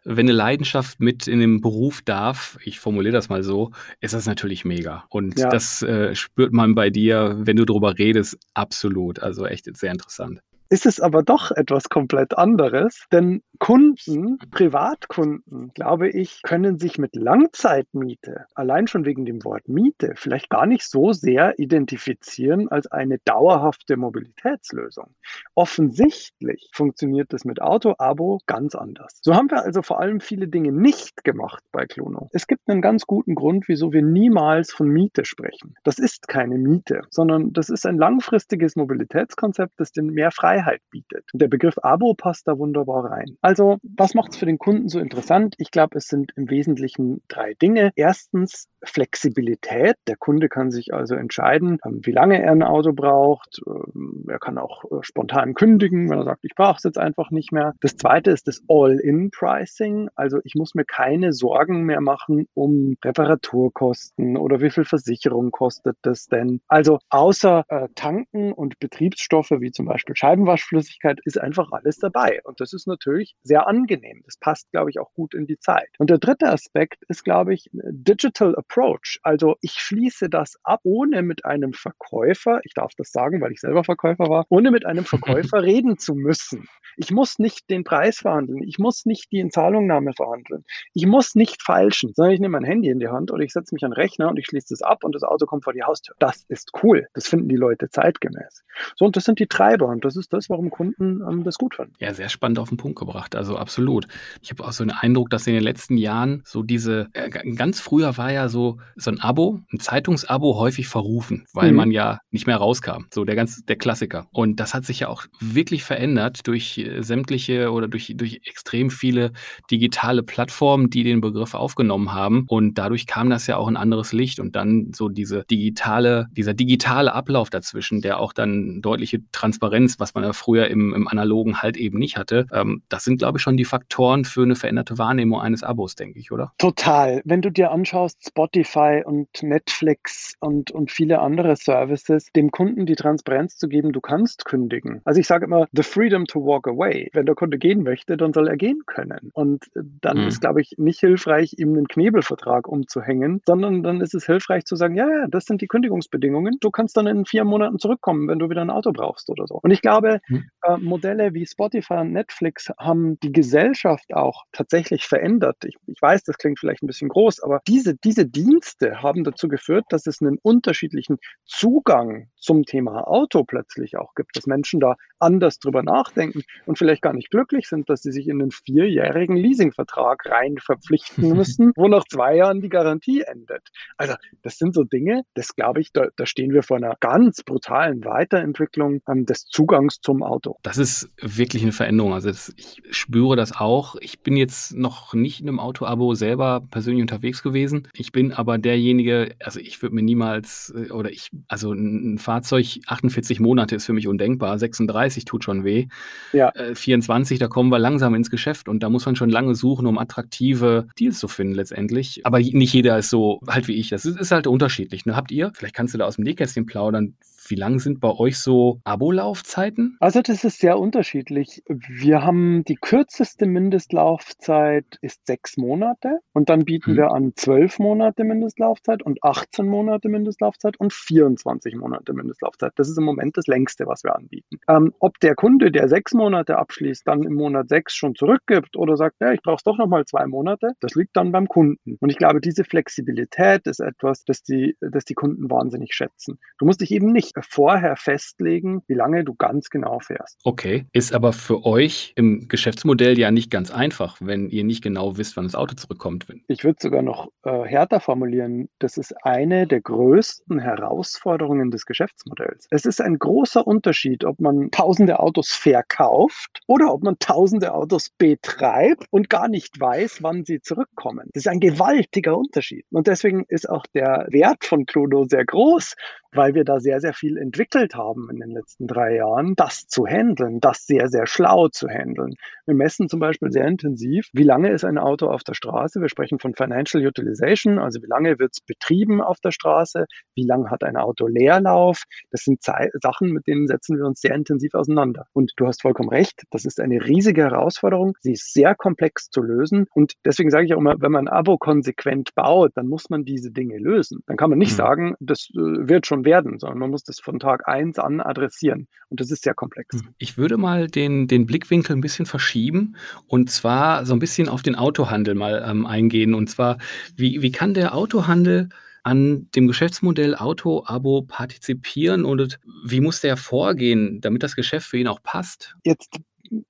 wenn 0.04 0.26
eine 0.26 0.32
Leidenschaft 0.32 1.00
mit 1.00 1.28
in 1.28 1.40
den 1.40 1.60
Beruf 1.60 2.02
darf, 2.02 2.58
ich 2.64 2.80
formuliere 2.80 3.12
das 3.12 3.28
mal 3.28 3.42
so, 3.42 3.72
ist 4.00 4.14
das 4.14 4.26
natürlich 4.26 4.64
mega. 4.64 5.04
Und 5.08 5.38
ja. 5.38 5.48
das 5.48 5.82
äh, 5.82 6.14
spürt 6.14 6.52
man 6.52 6.74
bei 6.74 6.90
dir, 6.90 7.36
wenn 7.38 7.56
du 7.56 7.64
darüber 7.64 7.98
redest, 7.98 8.38
absolut. 8.54 9.20
Also 9.20 9.46
echt 9.46 9.64
sehr 9.76 9.92
interessant 9.92 10.40
ist 10.70 10.86
es 10.86 11.00
aber 11.00 11.24
doch 11.24 11.50
etwas 11.50 11.88
komplett 11.88 12.38
anderes, 12.38 13.04
denn 13.10 13.42
Kunden, 13.58 14.38
Privatkunden, 14.50 15.72
glaube 15.74 16.08
ich, 16.08 16.40
können 16.42 16.78
sich 16.78 16.96
mit 16.96 17.16
Langzeitmiete, 17.16 18.46
allein 18.54 18.86
schon 18.86 19.04
wegen 19.04 19.26
dem 19.26 19.44
Wort 19.44 19.68
Miete, 19.68 20.14
vielleicht 20.14 20.48
gar 20.48 20.66
nicht 20.66 20.88
so 20.88 21.12
sehr 21.12 21.58
identifizieren 21.58 22.68
als 22.68 22.86
eine 22.86 23.18
dauerhafte 23.24 23.96
Mobilitätslösung. 23.96 25.14
Offensichtlich 25.54 26.70
funktioniert 26.72 27.32
das 27.32 27.44
mit 27.44 27.60
Auto-Abo 27.60 28.38
ganz 28.46 28.76
anders. 28.76 29.18
So 29.22 29.34
haben 29.34 29.50
wir 29.50 29.64
also 29.64 29.82
vor 29.82 30.00
allem 30.00 30.20
viele 30.20 30.46
Dinge 30.48 30.72
nicht 30.72 31.24
gemacht 31.24 31.64
bei 31.72 31.84
Cluno. 31.84 32.28
Es 32.32 32.46
gibt 32.46 32.62
einen 32.68 32.80
ganz 32.80 33.06
guten 33.06 33.34
Grund, 33.34 33.68
wieso 33.68 33.92
wir 33.92 34.02
niemals 34.02 34.72
von 34.72 34.88
Miete 34.88 35.24
sprechen. 35.24 35.74
Das 35.82 35.98
ist 35.98 36.28
keine 36.28 36.56
Miete, 36.56 37.02
sondern 37.10 37.52
das 37.52 37.68
ist 37.70 37.84
ein 37.86 37.98
langfristiges 37.98 38.76
Mobilitätskonzept, 38.76 39.72
das 39.78 39.90
den 39.90 40.06
mehr 40.06 40.30
Freiheit 40.30 40.59
Freiheit 40.60 40.80
bietet. 40.90 41.24
Und 41.32 41.42
der 41.42 41.48
Begriff 41.48 41.76
Abo 41.82 42.14
passt 42.14 42.48
da 42.48 42.58
wunderbar 42.58 43.04
rein. 43.10 43.36
Also, 43.40 43.78
was 43.82 44.14
macht 44.14 44.32
es 44.32 44.38
für 44.38 44.46
den 44.46 44.58
Kunden 44.58 44.88
so 44.88 44.98
interessant? 44.98 45.54
Ich 45.58 45.70
glaube, 45.70 45.98
es 45.98 46.06
sind 46.06 46.32
im 46.36 46.50
Wesentlichen 46.50 47.22
drei 47.28 47.54
Dinge. 47.54 47.92
Erstens 47.96 48.68
Flexibilität. 48.82 49.96
Der 50.06 50.16
Kunde 50.16 50.48
kann 50.48 50.70
sich 50.70 50.94
also 50.94 51.14
entscheiden, 51.14 51.78
ähm, 51.84 52.00
wie 52.02 52.12
lange 52.12 52.42
er 52.42 52.52
ein 52.52 52.62
Auto 52.62 52.92
braucht. 52.92 53.60
Ähm, 53.66 54.24
er 54.28 54.38
kann 54.38 54.58
auch 54.58 54.84
äh, 54.84 55.02
spontan 55.02 55.54
kündigen, 55.54 56.08
wenn 56.10 56.18
er 56.18 56.24
sagt, 56.24 56.44
ich 56.44 56.54
brauche 56.54 56.76
es 56.78 56.84
jetzt 56.84 56.98
einfach 56.98 57.30
nicht 57.30 57.52
mehr. 57.52 57.74
Das 57.80 57.96
zweite 57.96 58.30
ist 58.30 58.48
das 58.48 58.62
All-in-Pricing. 58.68 60.08
Also 60.14 60.38
ich 60.44 60.54
muss 60.54 60.74
mir 60.74 60.84
keine 60.84 61.32
Sorgen 61.32 61.84
mehr 61.84 62.00
machen 62.00 62.46
um 62.54 62.96
Reparaturkosten 63.04 64.36
oder 64.36 64.60
wie 64.60 64.70
viel 64.70 64.84
Versicherung 64.84 65.50
kostet 65.50 65.96
das 66.02 66.26
denn. 66.26 66.60
Also 66.68 66.98
außer 67.10 67.64
äh, 67.68 67.88
Tanken 67.94 68.52
und 68.52 68.78
Betriebsstoffe 68.78 69.50
wie 69.50 69.72
zum 69.72 69.86
Beispiel 69.86 70.16
Scheibenwaschen 70.16 70.49
Abwaschflüssigkeit 70.50 71.20
ist 71.24 71.40
einfach 71.40 71.70
alles 71.70 71.98
dabei. 71.98 72.40
Und 72.42 72.60
das 72.60 72.72
ist 72.72 72.88
natürlich 72.88 73.36
sehr 73.42 73.68
angenehm. 73.68 74.22
Das 74.24 74.36
passt, 74.36 74.70
glaube 74.72 74.90
ich, 74.90 74.98
auch 74.98 75.12
gut 75.14 75.34
in 75.34 75.46
die 75.46 75.58
Zeit. 75.58 75.88
Und 75.98 76.10
der 76.10 76.18
dritte 76.18 76.48
Aspekt 76.48 77.04
ist, 77.08 77.24
glaube 77.24 77.54
ich, 77.54 77.70
Digital 77.72 78.56
Approach. 78.56 79.20
Also 79.22 79.56
ich 79.60 79.74
schließe 79.74 80.28
das 80.28 80.56
ab, 80.64 80.80
ohne 80.82 81.22
mit 81.22 81.44
einem 81.44 81.72
Verkäufer, 81.72 82.60
ich 82.64 82.74
darf 82.74 82.92
das 82.96 83.12
sagen, 83.12 83.40
weil 83.40 83.52
ich 83.52 83.60
selber 83.60 83.84
Verkäufer 83.84 84.28
war, 84.28 84.44
ohne 84.48 84.70
mit 84.72 84.84
einem 84.86 85.04
Verkäufer 85.04 85.62
reden 85.62 85.98
zu 85.98 86.14
müssen. 86.14 86.68
Ich 86.96 87.12
muss 87.12 87.38
nicht 87.38 87.70
den 87.70 87.84
Preis 87.84 88.18
verhandeln. 88.18 88.62
Ich 88.64 88.78
muss 88.78 89.06
nicht 89.06 89.30
die 89.30 89.38
Entzahlungnahme 89.38 90.12
verhandeln. 90.14 90.64
Ich 90.92 91.06
muss 91.06 91.34
nicht 91.34 91.62
falschen, 91.62 92.12
sondern 92.14 92.34
ich 92.34 92.40
nehme 92.40 92.58
mein 92.58 92.64
Handy 92.64 92.88
in 92.88 92.98
die 92.98 93.08
Hand 93.08 93.30
oder 93.30 93.42
ich 93.44 93.52
setze 93.52 93.74
mich 93.74 93.84
an 93.84 93.92
den 93.92 93.96
Rechner 93.96 94.28
und 94.28 94.38
ich 94.38 94.46
schließe 94.46 94.68
das 94.70 94.82
ab 94.82 95.04
und 95.04 95.14
das 95.14 95.22
Auto 95.22 95.46
kommt 95.46 95.64
vor 95.64 95.72
die 95.72 95.84
Haustür. 95.84 96.16
Das 96.18 96.44
ist 96.48 96.72
cool. 96.82 97.06
Das 97.14 97.28
finden 97.28 97.48
die 97.48 97.56
Leute 97.56 97.88
zeitgemäß. 97.88 98.64
So, 98.96 99.04
und 99.04 99.16
das 99.16 99.24
sind 99.24 99.38
die 99.38 99.46
Treiber 99.46 99.86
und 99.86 100.04
das 100.04 100.16
ist 100.16 100.32
das, 100.32 100.39
das, 100.40 100.50
warum 100.50 100.70
Kunden 100.70 101.20
ähm, 101.28 101.44
das 101.44 101.58
gut 101.58 101.74
finden. 101.74 101.92
Ja, 101.98 102.12
sehr 102.14 102.28
spannend 102.28 102.58
auf 102.58 102.68
den 102.70 102.78
Punkt 102.78 102.98
gebracht. 102.98 103.36
Also 103.36 103.56
absolut. 103.56 104.06
Ich 104.40 104.50
habe 104.50 104.64
auch 104.64 104.72
so 104.72 104.84
den 104.84 104.92
Eindruck, 104.92 105.30
dass 105.30 105.46
in 105.46 105.54
den 105.54 105.62
letzten 105.62 105.96
Jahren 105.96 106.42
so 106.44 106.62
diese, 106.62 107.08
äh, 107.12 107.28
ganz 107.54 107.80
früher 107.80 108.16
war 108.16 108.32
ja 108.32 108.48
so, 108.48 108.78
so 108.96 109.10
ein 109.10 109.20
Abo, 109.20 109.60
ein 109.72 109.80
Zeitungsabo 109.80 110.56
häufig 110.58 110.88
verrufen, 110.88 111.46
weil 111.52 111.70
mhm. 111.70 111.76
man 111.76 111.90
ja 111.90 112.20
nicht 112.30 112.46
mehr 112.46 112.56
rauskam. 112.56 113.04
So 113.12 113.24
der 113.24 113.36
ganz, 113.36 113.64
der 113.64 113.76
Klassiker. 113.76 114.26
Und 114.32 114.60
das 114.60 114.74
hat 114.74 114.84
sich 114.84 115.00
ja 115.00 115.08
auch 115.08 115.26
wirklich 115.40 115.84
verändert 115.84 116.46
durch 116.46 116.78
äh, 116.78 117.02
sämtliche 117.02 117.70
oder 117.70 117.88
durch, 117.88 118.12
durch 118.16 118.40
extrem 118.44 118.90
viele 118.90 119.32
digitale 119.70 120.22
Plattformen, 120.22 120.90
die 120.90 121.04
den 121.04 121.20
Begriff 121.20 121.54
aufgenommen 121.54 122.12
haben. 122.12 122.44
Und 122.48 122.78
dadurch 122.78 123.06
kam 123.06 123.30
das 123.30 123.46
ja 123.46 123.56
auch 123.56 123.68
ein 123.68 123.76
anderes 123.76 124.12
Licht 124.12 124.40
und 124.40 124.56
dann 124.56 124.92
so 124.94 125.08
diese 125.08 125.44
digitale, 125.50 126.28
dieser 126.32 126.54
digitale 126.54 127.12
Ablauf 127.12 127.50
dazwischen, 127.50 128.00
der 128.00 128.18
auch 128.18 128.32
dann 128.32 128.80
deutliche 128.80 129.20
Transparenz, 129.32 129.98
was 129.98 130.14
man 130.14 130.19
man 130.20 130.28
ja 130.28 130.32
früher 130.32 130.68
im, 130.68 130.94
im 130.94 131.08
Analogen 131.08 131.62
halt 131.62 131.76
eben 131.76 131.98
nicht 131.98 132.16
hatte. 132.16 132.46
Ähm, 132.52 132.82
das 132.88 133.04
sind, 133.04 133.18
glaube 133.18 133.38
ich, 133.38 133.42
schon 133.42 133.56
die 133.56 133.64
Faktoren 133.64 134.24
für 134.24 134.42
eine 134.42 134.56
veränderte 134.56 134.98
Wahrnehmung 134.98 135.40
eines 135.40 135.62
Abos, 135.62 135.94
denke 135.94 136.18
ich, 136.18 136.32
oder? 136.32 136.52
Total. 136.58 137.22
Wenn 137.24 137.42
du 137.42 137.50
dir 137.50 137.70
anschaust, 137.70 138.28
Spotify 138.28 139.02
und 139.04 139.28
Netflix 139.42 140.34
und, 140.40 140.70
und 140.70 140.90
viele 140.90 141.20
andere 141.20 141.56
Services, 141.56 142.30
dem 142.34 142.50
Kunden 142.50 142.86
die 142.86 142.96
Transparenz 142.96 143.56
zu 143.56 143.68
geben, 143.68 143.92
du 143.92 144.00
kannst 144.00 144.44
kündigen. 144.44 145.00
Also 145.04 145.20
ich 145.20 145.26
sage 145.26 145.44
immer, 145.44 145.66
the 145.72 145.82
freedom 145.82 146.26
to 146.26 146.44
walk 146.44 146.66
away. 146.66 147.08
Wenn 147.12 147.26
der 147.26 147.34
Kunde 147.34 147.58
gehen 147.58 147.82
möchte, 147.82 148.16
dann 148.16 148.32
soll 148.32 148.48
er 148.48 148.56
gehen 148.56 148.82
können. 148.86 149.30
Und 149.32 149.64
dann 149.74 150.18
mhm. 150.18 150.28
ist, 150.28 150.40
glaube 150.40 150.60
ich, 150.60 150.74
nicht 150.78 151.00
hilfreich, 151.00 151.54
ihm 151.58 151.74
einen 151.76 151.88
Knebelvertrag 151.88 152.68
umzuhängen, 152.68 153.40
sondern 153.46 153.82
dann 153.82 154.00
ist 154.00 154.14
es 154.14 154.26
hilfreich 154.26 154.64
zu 154.64 154.76
sagen, 154.76 154.96
ja, 154.96 155.08
ja, 155.08 155.26
das 155.28 155.44
sind 155.44 155.60
die 155.60 155.66
Kündigungsbedingungen. 155.66 156.58
Du 156.60 156.70
kannst 156.70 156.96
dann 156.96 157.06
in 157.06 157.24
vier 157.24 157.44
Monaten 157.44 157.78
zurückkommen, 157.78 158.28
wenn 158.28 158.38
du 158.38 158.50
wieder 158.50 158.62
ein 158.62 158.70
Auto 158.70 158.92
brauchst 158.92 159.30
oder 159.30 159.46
so. 159.46 159.58
Und 159.62 159.70
ich 159.70 159.82
glaube, 159.82 160.09
mhm. 160.28 160.48
äh, 160.62 160.76
Modelle 160.78 161.34
wie 161.34 161.46
Spotify 161.46 161.94
und 161.94 162.12
Netflix 162.12 162.70
haben 162.78 163.18
die 163.20 163.32
Gesellschaft 163.32 164.12
auch 164.14 164.44
tatsächlich 164.52 165.04
verändert. 165.04 165.56
Ich, 165.64 165.76
ich 165.86 166.00
weiß, 166.00 166.24
das 166.24 166.38
klingt 166.38 166.58
vielleicht 166.58 166.82
ein 166.82 166.86
bisschen 166.86 167.08
groß, 167.08 167.42
aber 167.42 167.60
diese, 167.66 167.94
diese 167.96 168.26
Dienste 168.26 169.02
haben 169.02 169.24
dazu 169.24 169.48
geführt, 169.48 169.84
dass 169.90 170.06
es 170.06 170.20
einen 170.20 170.38
unterschiedlichen 170.42 171.18
Zugang 171.44 172.28
zum 172.36 172.64
Thema 172.64 173.06
Auto 173.06 173.44
plötzlich 173.44 173.96
auch 173.96 174.14
gibt, 174.14 174.36
dass 174.36 174.46
Menschen 174.46 174.80
da 174.80 174.96
anders 175.18 175.58
drüber 175.58 175.82
nachdenken 175.82 176.42
und 176.66 176.78
vielleicht 176.78 177.02
gar 177.02 177.12
nicht 177.12 177.30
glücklich 177.30 177.68
sind, 177.68 177.88
dass 177.90 178.02
sie 178.02 178.12
sich 178.12 178.28
in 178.28 178.40
einen 178.40 178.50
vierjährigen 178.50 179.36
Leasingvertrag 179.36 180.26
rein 180.26 180.56
verpflichten 180.58 181.28
müssen, 181.36 181.72
wo 181.76 181.88
nach 181.88 182.04
zwei 182.04 182.36
Jahren 182.36 182.60
die 182.60 182.68
Garantie 182.68 183.22
endet. 183.22 183.68
Also 183.96 184.14
das 184.42 184.58
sind 184.58 184.74
so 184.74 184.84
Dinge, 184.84 185.22
das 185.34 185.54
glaube 185.54 185.80
ich, 185.80 185.92
da, 185.92 186.08
da 186.16 186.26
stehen 186.26 186.52
wir 186.52 186.62
vor 186.62 186.78
einer 186.78 186.96
ganz 187.00 187.42
brutalen 187.42 188.04
Weiterentwicklung 188.04 189.00
ähm, 189.08 189.26
des 189.26 189.46
Zugangs 189.46 189.99
zum 190.02 190.22
Auto. 190.22 190.56
Das 190.62 190.78
ist 190.78 191.10
wirklich 191.20 191.62
eine 191.62 191.72
Veränderung. 191.72 192.14
Also 192.14 192.28
das, 192.28 192.52
ich 192.56 192.82
spüre 192.90 193.36
das 193.36 193.52
auch. 193.52 193.96
Ich 194.00 194.20
bin 194.20 194.36
jetzt 194.36 194.74
noch 194.74 195.14
nicht 195.14 195.40
in 195.40 195.48
einem 195.48 195.60
Auto-Abo 195.60 196.14
selber 196.14 196.62
persönlich 196.70 197.02
unterwegs 197.02 197.42
gewesen. 197.42 197.88
Ich 197.92 198.12
bin 198.12 198.32
aber 198.32 198.58
derjenige, 198.58 199.34
also 199.40 199.60
ich 199.60 199.82
würde 199.82 199.94
mir 199.94 200.02
niemals, 200.02 200.72
äh, 200.76 200.90
oder 200.90 201.10
ich, 201.10 201.30
also 201.48 201.72
ein 201.72 202.18
Fahrzeug 202.18 202.80
48 202.86 203.40
Monate 203.40 203.76
ist 203.76 203.86
für 203.86 203.92
mich 203.92 204.08
undenkbar. 204.08 204.58
36 204.58 205.24
tut 205.24 205.44
schon 205.44 205.64
weh. 205.64 205.88
Ja. 206.32 206.50
Äh, 206.50 206.74
24, 206.74 207.38
da 207.38 207.48
kommen 207.48 207.70
wir 207.70 207.78
langsam 207.78 208.14
ins 208.14 208.30
Geschäft 208.30 208.68
und 208.68 208.82
da 208.82 208.88
muss 208.88 209.06
man 209.06 209.16
schon 209.16 209.30
lange 209.30 209.54
suchen, 209.54 209.86
um 209.86 209.98
attraktive 209.98 210.88
Deals 210.98 211.18
zu 211.18 211.28
finden 211.28 211.54
letztendlich. 211.54 212.24
Aber 212.24 212.38
nicht 212.38 212.72
jeder 212.72 212.98
ist 212.98 213.10
so 213.10 213.40
halt 213.46 213.68
wie 213.68 213.74
ich. 213.74 213.90
Das 213.90 214.04
ist, 214.04 214.18
ist 214.18 214.30
halt 214.30 214.46
unterschiedlich. 214.46 215.04
Ne? 215.04 215.16
Habt 215.16 215.30
ihr, 215.30 215.52
vielleicht 215.54 215.74
kannst 215.74 215.94
du 215.94 215.98
da 215.98 216.06
aus 216.06 216.16
dem 216.16 216.24
Nähkästchen 216.24 216.66
plaudern, 216.66 217.14
wie 217.48 217.56
lang 217.56 217.80
sind 217.80 218.00
bei 218.00 218.10
euch 218.10 218.38
so 218.38 218.80
Abo-Laufzeiten? 218.84 219.89
Also 219.98 220.22
das 220.22 220.44
ist 220.44 220.60
sehr 220.60 220.78
unterschiedlich. 220.78 221.62
Wir 221.66 222.22
haben 222.22 222.64
die 222.64 222.76
kürzeste 222.76 223.46
Mindestlaufzeit 223.46 224.98
ist 225.00 225.26
sechs 225.26 225.56
Monate 225.56 226.20
und 226.32 226.48
dann 226.48 226.64
bieten 226.64 226.92
hm. 226.92 226.96
wir 226.96 227.10
an 227.12 227.32
zwölf 227.34 227.78
Monate 227.78 228.24
Mindestlaufzeit 228.24 229.02
und 229.02 229.22
18 229.22 229.66
Monate 229.66 230.08
Mindestlaufzeit 230.08 230.78
und 230.78 230.92
24 230.92 231.76
Monate 231.76 232.12
Mindestlaufzeit. 232.12 232.72
Das 232.76 232.88
ist 232.88 232.98
im 232.98 233.04
Moment 233.04 233.36
das 233.36 233.46
längste, 233.46 233.86
was 233.86 234.04
wir 234.04 234.14
anbieten. 234.14 234.58
Ähm, 234.68 234.94
ob 235.00 235.18
der 235.20 235.34
Kunde, 235.34 235.70
der 235.70 235.88
sechs 235.88 236.12
Monate 236.12 236.58
abschließt, 236.58 237.06
dann 237.06 237.22
im 237.22 237.34
Monat 237.34 237.68
sechs 237.68 237.94
schon 237.94 238.14
zurückgibt 238.14 238.76
oder 238.76 238.96
sagt, 238.96 239.16
ja, 239.20 239.32
ich 239.32 239.42
brauche 239.42 239.56
es 239.56 239.62
doch 239.64 239.78
nochmal 239.78 240.04
zwei 240.04 240.26
Monate, 240.26 240.72
das 240.80 240.94
liegt 240.94 241.16
dann 241.16 241.32
beim 241.32 241.48
Kunden. 241.48 241.96
Und 242.00 242.10
ich 242.10 242.18
glaube, 242.18 242.40
diese 242.40 242.64
Flexibilität 242.64 243.66
ist 243.66 243.80
etwas, 243.80 244.24
das 244.24 244.42
die, 244.42 244.76
das 244.80 245.04
die 245.04 245.14
Kunden 245.14 245.50
wahnsinnig 245.50 245.94
schätzen. 245.94 246.38
Du 246.58 246.66
musst 246.66 246.80
dich 246.80 246.90
eben 246.90 247.12
nicht 247.12 247.34
vorher 247.48 247.96
festlegen, 247.96 248.82
wie 248.86 248.94
lange 248.94 249.24
du 249.24 249.34
ganz 249.34 249.70
genau 249.70 249.79
fährst. 250.00 250.38
Okay, 250.44 250.86
ist 250.92 251.14
aber 251.14 251.32
für 251.32 251.64
euch 251.64 252.12
im 252.16 252.48
Geschäftsmodell 252.48 253.18
ja 253.18 253.30
nicht 253.30 253.50
ganz 253.50 253.70
einfach, 253.70 254.16
wenn 254.20 254.48
ihr 254.48 254.64
nicht 254.64 254.82
genau 254.82 255.16
wisst, 255.16 255.36
wann 255.36 255.44
das 255.44 255.54
Auto 255.54 255.74
zurückkommt. 255.74 256.26
Ich 256.48 256.64
würde 256.64 256.78
sogar 256.80 257.02
noch 257.02 257.28
äh, 257.44 257.62
härter 257.64 258.00
formulieren, 258.00 258.68
das 258.78 258.96
ist 258.96 259.14
eine 259.24 259.66
der 259.66 259.80
größten 259.80 260.58
Herausforderungen 260.58 261.70
des 261.70 261.86
Geschäftsmodells. 261.86 262.66
Es 262.70 262.84
ist 262.84 263.00
ein 263.00 263.18
großer 263.18 263.66
Unterschied, 263.66 264.24
ob 264.24 264.40
man 264.40 264.70
tausende 264.70 265.20
Autos 265.20 265.48
verkauft 265.48 266.60
oder 266.66 266.92
ob 266.92 267.02
man 267.02 267.18
tausende 267.18 267.72
Autos 267.74 268.10
betreibt 268.18 269.06
und 269.10 269.30
gar 269.30 269.48
nicht 269.48 269.80
weiß, 269.80 270.22
wann 270.22 270.44
sie 270.44 270.60
zurückkommen. 270.60 271.28
Das 271.32 271.44
ist 271.44 271.48
ein 271.48 271.60
gewaltiger 271.60 272.36
Unterschied. 272.36 272.84
Und 272.90 273.06
deswegen 273.06 273.44
ist 273.48 273.68
auch 273.68 273.84
der 273.94 274.26
Wert 274.30 274.64
von 274.64 274.86
Cludo 274.86 275.26
sehr 275.28 275.44
groß, 275.44 275.94
weil 276.32 276.54
wir 276.54 276.64
da 276.64 276.80
sehr, 276.80 277.00
sehr 277.00 277.12
viel 277.12 277.36
entwickelt 277.36 277.94
haben 277.94 278.28
in 278.30 278.38
den 278.38 278.50
letzten 278.50 278.86
drei 278.86 279.16
Jahren, 279.16 279.54
das 279.56 279.86
zu 279.86 280.06
handeln, 280.06 280.60
das 280.60 280.86
sehr, 280.86 281.08
sehr 281.08 281.26
schlau 281.26 281.68
zu 281.68 281.88
handeln. 281.88 282.34
Wir 282.66 282.74
messen 282.74 283.08
zum 283.08 283.20
Beispiel 283.20 283.50
sehr 283.50 283.66
intensiv, 283.66 284.28
wie 284.32 284.42
lange 284.42 284.70
ist 284.70 284.84
ein 284.84 284.98
Auto 284.98 285.26
auf 285.26 285.42
der 285.42 285.54
Straße. 285.54 286.00
Wir 286.00 286.08
sprechen 286.08 286.38
von 286.38 286.54
Financial 286.54 287.04
Utilization, 287.04 287.78
also 287.78 288.02
wie 288.02 288.06
lange 288.06 288.38
wird 288.38 288.52
es 288.52 288.60
betrieben 288.60 289.20
auf 289.20 289.40
der 289.40 289.50
Straße, 289.50 290.06
wie 290.34 290.46
lange 290.46 290.70
hat 290.70 290.84
ein 290.84 290.96
Auto 290.96 291.26
Leerlauf. 291.26 292.04
Das 292.30 292.42
sind 292.42 292.62
Ze 292.62 292.90
Sachen, 293.02 293.32
mit 293.32 293.46
denen 293.46 293.66
setzen 293.66 293.98
wir 293.98 294.06
uns 294.06 294.20
sehr 294.20 294.34
intensiv 294.34 294.74
auseinander. 294.74 295.26
Und 295.32 295.52
du 295.56 295.66
hast 295.66 295.82
vollkommen 295.82 296.10
recht, 296.10 296.42
das 296.50 296.64
ist 296.64 296.80
eine 296.80 297.04
riesige 297.04 297.42
Herausforderung. 297.42 298.16
Sie 298.20 298.32
ist 298.32 298.52
sehr 298.52 298.74
komplex 298.74 299.30
zu 299.30 299.42
lösen. 299.42 299.86
Und 299.94 300.14
deswegen 300.24 300.50
sage 300.50 300.66
ich 300.66 300.74
auch 300.74 300.78
immer, 300.78 300.94
wenn 301.00 301.12
man 301.12 301.28
ein 301.28 301.32
Abo 301.32 301.58
konsequent 301.58 302.34
baut, 302.34 302.72
dann 302.74 302.86
muss 302.86 303.10
man 303.10 303.24
diese 303.24 303.50
Dinge 303.50 303.78
lösen. 303.78 304.22
Dann 304.26 304.36
kann 304.36 304.50
man 304.50 304.58
nicht 304.58 304.72
mhm. 304.72 304.76
sagen, 304.76 305.14
das 305.20 305.48
äh, 305.54 305.58
wird 305.58 306.06
schon 306.06 306.19
werden, 306.24 306.58
sondern 306.58 306.78
man 306.78 306.90
muss 306.90 307.04
das 307.04 307.20
von 307.20 307.38
Tag 307.38 307.68
eins 307.68 307.98
an 307.98 308.20
adressieren. 308.20 308.88
Und 309.08 309.20
das 309.20 309.30
ist 309.30 309.42
sehr 309.42 309.54
komplex. 309.54 310.00
Hm. 310.00 310.14
Ich 310.18 310.38
würde 310.38 310.56
mal 310.56 310.86
den, 310.86 311.28
den 311.28 311.46
Blickwinkel 311.46 311.96
ein 311.96 312.00
bisschen 312.00 312.26
verschieben 312.26 312.96
und 313.26 313.50
zwar 313.50 314.06
so 314.06 314.12
ein 314.14 314.18
bisschen 314.18 314.48
auf 314.48 314.62
den 314.62 314.76
Autohandel 314.76 315.34
mal 315.34 315.64
ähm, 315.66 315.86
eingehen. 315.86 316.34
Und 316.34 316.48
zwar, 316.48 316.78
wie, 317.16 317.42
wie 317.42 317.52
kann 317.52 317.74
der 317.74 317.94
Autohandel 317.94 318.68
an 319.02 319.48
dem 319.54 319.66
Geschäftsmodell 319.66 320.34
Auto-Abo 320.34 321.22
partizipieren 321.22 322.24
und 322.24 322.58
wie 322.84 323.00
muss 323.00 323.20
der 323.20 323.36
vorgehen, 323.36 324.20
damit 324.20 324.42
das 324.42 324.56
Geschäft 324.56 324.86
für 324.86 324.98
ihn 324.98 325.08
auch 325.08 325.22
passt? 325.22 325.74
Jetzt 325.84 326.10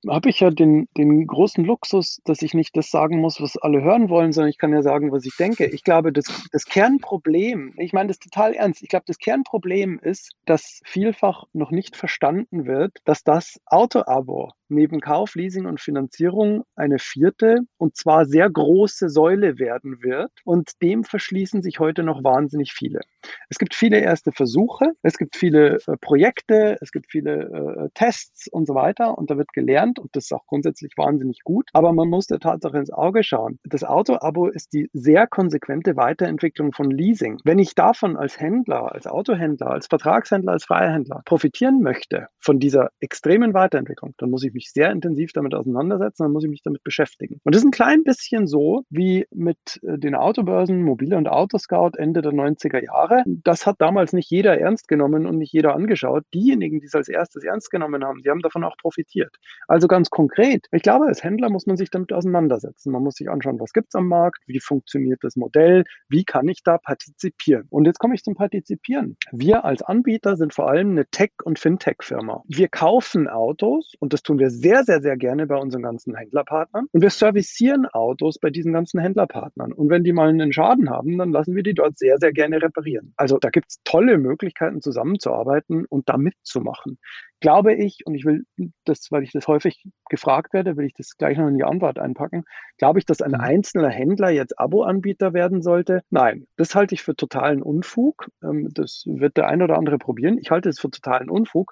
habe 0.08 0.28
ich 0.28 0.40
ja 0.40 0.50
den, 0.50 0.88
den 0.96 1.26
großen 1.26 1.64
Luxus, 1.64 2.20
dass 2.24 2.42
ich 2.42 2.54
nicht 2.54 2.76
das 2.76 2.90
sagen 2.90 3.20
muss, 3.20 3.40
was 3.40 3.56
alle 3.56 3.82
hören 3.82 4.08
wollen, 4.08 4.32
sondern 4.32 4.50
ich 4.50 4.58
kann 4.58 4.72
ja 4.72 4.82
sagen, 4.82 5.12
was 5.12 5.24
ich 5.24 5.36
denke. 5.36 5.66
Ich 5.66 5.84
glaube, 5.84 6.12
das, 6.12 6.26
das 6.52 6.64
Kernproblem, 6.66 7.74
ich 7.78 7.92
meine 7.92 8.08
das 8.08 8.18
total 8.18 8.54
ernst, 8.54 8.82
ich 8.82 8.88
glaube, 8.88 9.04
das 9.06 9.18
Kernproblem 9.18 9.98
ist, 9.98 10.32
dass 10.44 10.80
vielfach 10.84 11.44
noch 11.52 11.70
nicht 11.70 11.96
verstanden 11.96 12.66
wird, 12.66 12.98
dass 13.04 13.24
das 13.24 13.60
Auto-Abo 13.66 14.50
neben 14.68 15.00
Kauf, 15.00 15.34
Leasing 15.34 15.66
und 15.66 15.80
Finanzierung 15.80 16.62
eine 16.76 17.00
vierte 17.00 17.58
und 17.76 17.96
zwar 17.96 18.24
sehr 18.24 18.48
große 18.48 19.08
Säule 19.08 19.58
werden 19.58 20.00
wird. 20.02 20.30
Und 20.44 20.80
dem 20.80 21.02
verschließen 21.02 21.60
sich 21.60 21.80
heute 21.80 22.04
noch 22.04 22.22
wahnsinnig 22.22 22.72
viele. 22.72 23.00
Es 23.48 23.58
gibt 23.58 23.74
viele 23.74 23.98
erste 23.98 24.30
Versuche, 24.30 24.92
es 25.02 25.18
gibt 25.18 25.34
viele 25.34 25.78
äh, 25.88 25.96
Projekte, 26.00 26.78
es 26.80 26.92
gibt 26.92 27.10
viele 27.10 27.86
äh, 27.86 27.88
Tests 27.94 28.46
und 28.46 28.66
so 28.66 28.74
weiter 28.76 29.18
und 29.18 29.28
da 29.30 29.36
wird 29.36 29.52
gelernt 29.52 29.69
und 29.98 30.14
das 30.14 30.24
ist 30.24 30.32
auch 30.32 30.46
grundsätzlich 30.46 30.92
wahnsinnig 30.96 31.40
gut. 31.44 31.68
Aber 31.72 31.92
man 31.92 32.08
muss 32.08 32.26
der 32.26 32.38
Tatsache 32.38 32.78
ins 32.78 32.92
Auge 32.92 33.22
schauen. 33.22 33.58
Das 33.64 33.84
Auto-Abo 33.84 34.48
ist 34.48 34.72
die 34.72 34.88
sehr 34.92 35.26
konsequente 35.26 35.96
Weiterentwicklung 35.96 36.72
von 36.72 36.90
Leasing. 36.90 37.38
Wenn 37.44 37.58
ich 37.58 37.74
davon 37.74 38.16
als 38.16 38.40
Händler, 38.40 38.92
als 38.92 39.06
Autohändler, 39.06 39.70
als 39.70 39.86
Vertragshändler, 39.86 40.52
als 40.52 40.64
Freihändler 40.64 41.22
profitieren 41.24 41.82
möchte 41.82 42.28
von 42.38 42.58
dieser 42.58 42.90
extremen 43.00 43.54
Weiterentwicklung, 43.54 44.14
dann 44.18 44.30
muss 44.30 44.44
ich 44.44 44.52
mich 44.52 44.72
sehr 44.72 44.90
intensiv 44.90 45.32
damit 45.32 45.54
auseinandersetzen, 45.54 46.24
dann 46.24 46.32
muss 46.32 46.44
ich 46.44 46.50
mich 46.50 46.62
damit 46.62 46.82
beschäftigen. 46.82 47.40
Und 47.44 47.54
das 47.54 47.62
ist 47.62 47.68
ein 47.68 47.72
klein 47.72 48.04
bisschen 48.04 48.46
so 48.46 48.84
wie 48.90 49.26
mit 49.30 49.80
äh, 49.82 49.98
den 49.98 50.14
Autobörsen 50.14 50.82
Mobile 50.82 51.16
und 51.16 51.28
Autoscout 51.28 51.92
Ende 51.96 52.22
der 52.22 52.32
90er 52.32 52.84
Jahre. 52.84 53.22
Das 53.26 53.66
hat 53.66 53.76
damals 53.78 54.12
nicht 54.12 54.30
jeder 54.30 54.58
ernst 54.58 54.88
genommen 54.88 55.26
und 55.26 55.38
nicht 55.38 55.52
jeder 55.52 55.74
angeschaut. 55.74 56.24
Diejenigen, 56.34 56.80
die 56.80 56.86
es 56.86 56.94
als 56.94 57.08
erstes 57.08 57.44
ernst 57.44 57.70
genommen 57.70 58.04
haben, 58.04 58.22
die 58.22 58.30
haben 58.30 58.40
davon 58.40 58.64
auch 58.64 58.76
profitiert. 58.76 59.36
Also 59.68 59.88
ganz 59.88 60.10
konkret, 60.10 60.66
ich 60.72 60.82
glaube, 60.82 61.06
als 61.06 61.22
Händler 61.22 61.50
muss 61.50 61.66
man 61.66 61.76
sich 61.76 61.90
damit 61.90 62.12
auseinandersetzen. 62.12 62.92
Man 62.92 63.02
muss 63.02 63.14
sich 63.14 63.30
anschauen, 63.30 63.60
was 63.60 63.72
gibt 63.72 63.88
es 63.88 63.94
am 63.94 64.08
Markt, 64.08 64.42
wie 64.46 64.60
funktioniert 64.60 65.20
das 65.22 65.36
Modell, 65.36 65.84
wie 66.08 66.24
kann 66.24 66.48
ich 66.48 66.62
da 66.62 66.78
partizipieren. 66.78 67.66
Und 67.70 67.86
jetzt 67.86 67.98
komme 67.98 68.14
ich 68.14 68.22
zum 68.22 68.34
Partizipieren. 68.34 69.16
Wir 69.32 69.64
als 69.64 69.82
Anbieter 69.82 70.36
sind 70.36 70.54
vor 70.54 70.68
allem 70.68 70.90
eine 70.90 71.06
Tech- 71.06 71.42
und 71.44 71.58
Fintech-Firma. 71.58 72.42
Wir 72.48 72.68
kaufen 72.68 73.28
Autos 73.28 73.94
und 74.00 74.12
das 74.12 74.22
tun 74.22 74.38
wir 74.38 74.50
sehr, 74.50 74.84
sehr, 74.84 75.00
sehr 75.00 75.16
gerne 75.16 75.46
bei 75.46 75.56
unseren 75.56 75.82
ganzen 75.82 76.14
Händlerpartnern. 76.14 76.86
Und 76.92 77.02
wir 77.02 77.10
servicieren 77.10 77.86
Autos 77.86 78.38
bei 78.38 78.50
diesen 78.50 78.72
ganzen 78.72 79.00
Händlerpartnern. 79.00 79.72
Und 79.72 79.90
wenn 79.90 80.04
die 80.04 80.12
mal 80.12 80.28
einen 80.28 80.52
Schaden 80.52 80.90
haben, 80.90 81.18
dann 81.18 81.32
lassen 81.32 81.54
wir 81.54 81.62
die 81.62 81.74
dort 81.74 81.98
sehr, 81.98 82.18
sehr 82.18 82.32
gerne 82.32 82.60
reparieren. 82.62 83.12
Also 83.16 83.38
da 83.38 83.50
gibt 83.50 83.66
es 83.70 83.80
tolle 83.84 84.18
Möglichkeiten, 84.18 84.80
zusammenzuarbeiten 84.80 85.86
und 85.86 86.08
da 86.08 86.16
mitzumachen 86.16 86.98
glaube 87.40 87.74
ich, 87.74 88.06
und 88.06 88.14
ich 88.14 88.24
will 88.24 88.44
das, 88.84 89.10
weil 89.10 89.22
ich 89.22 89.32
das 89.32 89.48
häufig 89.48 89.82
gefragt 90.08 90.52
werde, 90.52 90.76
will 90.76 90.86
ich 90.86 90.94
das 90.94 91.16
gleich 91.16 91.38
noch 91.38 91.48
in 91.48 91.56
die 91.56 91.64
Antwort 91.64 91.98
einpacken, 91.98 92.44
glaube 92.78 92.98
ich, 92.98 93.06
dass 93.06 93.22
ein 93.22 93.32
mhm. 93.32 93.40
einzelner 93.40 93.88
Händler 93.88 94.30
jetzt 94.30 94.58
Abo-Anbieter 94.58 95.32
werden 95.32 95.62
sollte? 95.62 96.02
Nein, 96.10 96.46
das 96.56 96.74
halte 96.74 96.94
ich 96.94 97.02
für 97.02 97.16
totalen 97.16 97.62
Unfug. 97.62 98.30
Ähm, 98.42 98.68
das 98.72 99.04
wird 99.06 99.36
der 99.36 99.48
ein 99.48 99.62
oder 99.62 99.78
andere 99.78 99.98
probieren. 99.98 100.38
Ich 100.38 100.50
halte 100.50 100.68
es 100.68 100.78
für 100.78 100.90
totalen 100.90 101.30
Unfug. 101.30 101.70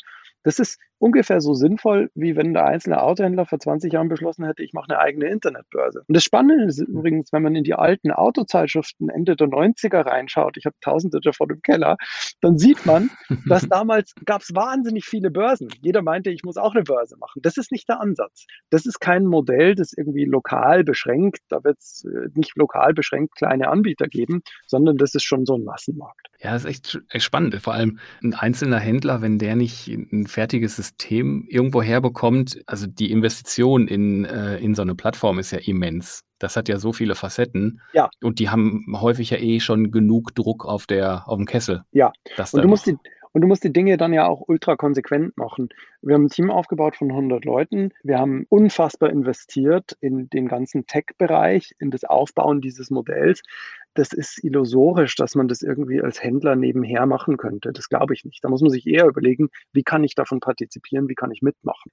Das 0.48 0.58
ist 0.58 0.78
ungefähr 0.96 1.42
so 1.42 1.52
sinnvoll, 1.52 2.10
wie 2.14 2.36
wenn 2.36 2.54
der 2.54 2.64
einzelne 2.64 3.02
Autohändler 3.02 3.44
vor 3.44 3.60
20 3.60 3.92
Jahren 3.92 4.08
beschlossen 4.08 4.46
hätte, 4.46 4.62
ich 4.62 4.72
mache 4.72 4.88
eine 4.88 4.98
eigene 4.98 5.26
Internetbörse. 5.26 6.04
Und 6.08 6.16
das 6.16 6.24
Spannende 6.24 6.64
ist 6.64 6.78
übrigens, 6.78 7.34
wenn 7.34 7.42
man 7.42 7.54
in 7.54 7.64
die 7.64 7.74
alten 7.74 8.10
Autozeitschriften 8.10 9.10
Ende 9.10 9.36
der 9.36 9.48
90er 9.48 10.06
reinschaut, 10.06 10.56
ich 10.56 10.64
habe 10.64 10.74
tausende 10.80 11.20
davon 11.20 11.50
im 11.50 11.60
Keller, 11.60 11.98
dann 12.40 12.56
sieht 12.56 12.86
man, 12.86 13.10
dass 13.46 13.68
damals 13.68 14.14
gab 14.24 14.40
es 14.40 14.54
wahnsinnig 14.54 15.04
viele 15.04 15.30
Börsen. 15.30 15.68
Jeder 15.82 16.00
meinte, 16.00 16.30
ich 16.30 16.44
muss 16.44 16.56
auch 16.56 16.74
eine 16.74 16.82
Börse 16.82 17.18
machen. 17.18 17.42
Das 17.42 17.58
ist 17.58 17.70
nicht 17.70 17.86
der 17.86 18.00
Ansatz. 18.00 18.46
Das 18.70 18.86
ist 18.86 19.00
kein 19.00 19.26
Modell, 19.26 19.74
das 19.74 19.92
irgendwie 19.92 20.24
lokal 20.24 20.82
beschränkt, 20.82 21.40
da 21.50 21.62
wird 21.62 21.76
es 21.78 22.06
äh, 22.06 22.30
nicht 22.34 22.56
lokal 22.56 22.94
beschränkt 22.94 23.36
kleine 23.36 23.68
Anbieter 23.68 24.08
geben, 24.08 24.40
sondern 24.66 24.96
das 24.96 25.14
ist 25.14 25.24
schon 25.24 25.44
so 25.44 25.56
ein 25.56 25.64
Massenmarkt. 25.64 26.28
Ja, 26.40 26.52
das 26.52 26.64
ist 26.64 26.70
echt, 26.70 27.00
echt 27.10 27.24
spannend. 27.24 27.54
Vor 27.56 27.74
allem 27.74 27.98
ein 28.22 28.32
einzelner 28.32 28.78
Händler, 28.78 29.20
wenn 29.20 29.38
der 29.38 29.56
nicht 29.56 29.88
ein 29.88 30.26
fertiges 30.38 30.76
System 30.76 31.44
irgendwo 31.48 31.82
herbekommt, 31.82 32.62
also 32.66 32.86
die 32.86 33.10
Investition 33.10 33.88
in, 33.88 34.24
äh, 34.24 34.58
in 34.58 34.76
so 34.76 34.82
eine 34.82 34.94
Plattform 34.94 35.40
ist 35.40 35.50
ja 35.50 35.58
immens. 35.58 36.22
Das 36.38 36.56
hat 36.56 36.68
ja 36.68 36.78
so 36.78 36.92
viele 36.92 37.16
Facetten. 37.16 37.80
Ja. 37.92 38.08
Und 38.22 38.38
die 38.38 38.48
haben 38.48 38.86
häufig 39.00 39.30
ja 39.30 39.38
eh 39.38 39.58
schon 39.58 39.90
genug 39.90 40.36
Druck 40.36 40.64
auf, 40.64 40.86
der, 40.86 41.28
auf 41.28 41.38
dem 41.38 41.46
Kessel. 41.46 41.82
Ja. 41.90 42.12
Und 42.52 42.62
du 42.62 42.68
musst 42.68 42.86
die, 42.86 42.96
und 43.32 43.42
du 43.42 43.48
musst 43.48 43.64
die 43.64 43.72
Dinge 43.72 43.96
dann 43.96 44.12
ja 44.12 44.28
auch 44.28 44.44
ultra 44.46 44.76
konsequent 44.76 45.36
machen. 45.36 45.70
Wir 46.02 46.14
haben 46.14 46.26
ein 46.26 46.30
Team 46.30 46.52
aufgebaut 46.52 46.94
von 46.94 47.10
100 47.10 47.44
Leuten. 47.44 47.90
Wir 48.04 48.20
haben 48.20 48.46
unfassbar 48.48 49.10
investiert 49.10 49.96
in 50.00 50.30
den 50.30 50.46
ganzen 50.46 50.86
Tech-Bereich, 50.86 51.74
in 51.80 51.90
das 51.90 52.04
Aufbauen 52.04 52.60
dieses 52.60 52.90
Modells. 52.90 53.42
Das 53.98 54.12
ist 54.12 54.44
illusorisch, 54.44 55.16
dass 55.16 55.34
man 55.34 55.48
das 55.48 55.60
irgendwie 55.60 56.00
als 56.00 56.22
Händler 56.22 56.54
nebenher 56.54 57.04
machen 57.04 57.36
könnte. 57.36 57.72
Das 57.72 57.88
glaube 57.88 58.14
ich 58.14 58.24
nicht. 58.24 58.44
Da 58.44 58.48
muss 58.48 58.60
man 58.60 58.70
sich 58.70 58.86
eher 58.86 59.06
überlegen, 59.06 59.48
wie 59.72 59.82
kann 59.82 60.04
ich 60.04 60.14
davon 60.14 60.38
partizipieren, 60.38 61.08
wie 61.08 61.16
kann 61.16 61.32
ich 61.32 61.42
mitmachen. 61.42 61.90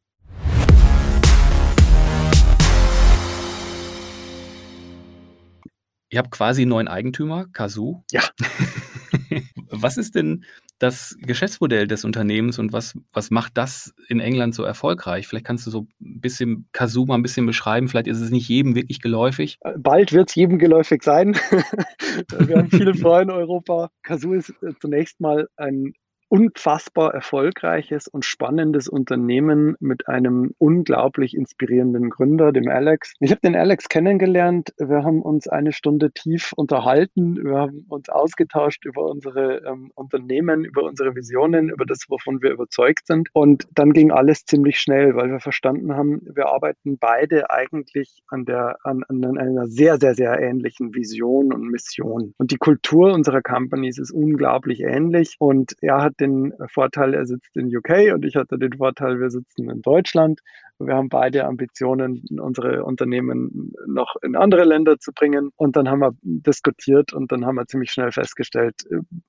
Ihr 6.12 6.20
habt 6.20 6.30
quasi 6.30 6.62
einen 6.62 6.70
neuen 6.70 6.88
Eigentümer, 6.88 7.48
Kazoo. 7.52 8.04
Ja. 8.12 8.22
was 9.72 9.98
ist 9.98 10.14
denn 10.14 10.46
das 10.80 11.16
Geschäftsmodell 11.20 11.88
des 11.88 12.04
Unternehmens 12.04 12.60
und 12.60 12.74
was, 12.74 12.98
was 13.14 13.32
macht 13.32 13.58
das 13.58 13.94
in 14.10 14.20
England 14.20 14.56
so 14.56 14.64
erfolgreich? 14.64 15.28
Vielleicht 15.28 15.46
kannst 15.46 15.66
du 15.66 15.72
so 15.72 15.88
ein 16.02 16.20
bisschen 16.20 16.68
Kazoo 16.74 17.06
mal 17.06 17.16
ein 17.16 17.22
bisschen 17.22 17.46
beschreiben. 17.46 17.88
Vielleicht 17.88 18.08
ist 18.08 18.20
es 18.20 18.30
nicht 18.30 18.50
jedem 18.50 18.76
wirklich 18.76 19.02
geläufig. 19.02 19.58
Äh, 19.62 19.74
bald 19.78 20.12
wird 20.12 20.30
es 20.30 20.36
jedem 20.36 20.60
geläufig 20.60 21.04
sein. 21.04 21.36
Wir 22.38 22.58
haben 22.58 22.70
viele 22.70 22.94
Freunde 22.96 23.34
in 23.34 23.40
Europa. 23.40 23.90
Kazoo 24.04 24.34
ist 24.34 24.50
äh, 24.62 24.74
zunächst 24.82 25.22
mal 25.22 25.48
ein 25.56 25.94
unfassbar 26.30 27.14
erfolgreiches 27.14 28.08
und 28.08 28.26
spannendes 28.26 28.88
Unternehmen 28.88 29.76
mit 29.80 30.08
einem 30.08 30.54
unglaublich 30.58 31.36
inspirierenden 31.36 32.10
Gründer, 32.10 32.52
dem 32.52 32.68
Alex. 32.68 33.14
Ich 33.20 33.32
habe 33.32 33.42
den 33.42 33.56
Alex 33.56 33.90
kennengelernt. 33.90 34.74
Wir 34.78 35.04
haben 35.04 35.22
uns 35.22 35.48
eine 35.48 35.72
Stunde 35.72 36.12
tief 36.12 36.52
unterhalten. 36.56 37.38
Wir 37.44 37.58
haben 37.58 37.86
uns 37.90 38.10
ausgetauscht 38.10 38.86
über 38.86 39.06
unsere 39.06 39.64
ähm, 39.66 39.92
Unternehmen, 39.96 40.66
über 40.66 40.84
unsere 40.84 41.16
Visionen, 41.16 41.70
über 41.70 41.86
das, 41.86 42.06
wovon 42.10 42.42
wir 42.42 42.52
überzeugt 42.52 43.08
sind. 43.08 43.30
Und 43.34 43.68
dann 43.74 43.94
ging 43.94 44.12
alles 44.12 44.46
ziemlich 44.46 44.80
schnell, 44.80 45.16
weil 45.16 45.30
wir 45.30 45.40
verstanden 45.40 45.96
haben, 45.96 46.22
wir 46.34 46.48
arbeiten 46.48 46.98
beide 46.98 47.50
eigentlich 47.52 48.24
an, 48.28 48.46
der, 48.46 48.78
an, 48.84 49.04
an 49.08 49.38
einer 49.38 49.68
sehr, 49.68 49.98
sehr, 50.00 50.16
sehr 50.16 50.40
ähnlichen 50.40 50.94
Vision 50.94 51.54
und 51.54 51.70
Mission. 51.70 52.34
Und 52.38 52.52
die 52.52 52.58
Kultur 52.58 53.14
unserer 53.14 53.42
Companies 53.42 54.00
ist 54.00 54.12
unglaublich 54.12 54.82
ähnlich. 54.82 55.36
Und 55.40 55.76
er 55.82 56.02
hat 56.02 56.15
den 56.20 56.54
Vorteil, 56.72 57.14
er 57.14 57.26
sitzt 57.26 57.56
in 57.56 57.76
UK 57.76 58.14
und 58.14 58.26
ich 58.26 58.36
hatte 58.36 58.58
den 58.58 58.74
Vorteil, 58.74 59.20
wir 59.20 59.30
sitzen 59.30 59.70
in 59.70 59.82
Deutschland. 59.82 60.42
Wir 60.80 60.96
haben 60.96 61.10
beide 61.10 61.46
Ambitionen, 61.46 62.26
unsere 62.40 62.84
Unternehmen 62.84 63.74
noch 63.88 64.16
in 64.22 64.36
andere 64.36 64.64
Länder 64.66 65.00
zu 65.00 65.12
bringen. 65.14 65.52
Und 65.56 65.76
dann 65.76 65.90
haben 65.90 66.00
wir 66.00 66.14
diskutiert 66.22 67.14
und 67.14 67.32
dann 67.32 67.46
haben 67.46 67.56
wir 67.56 67.66
ziemlich 67.68 67.92
schnell 67.92 68.12
festgestellt, 68.12 68.76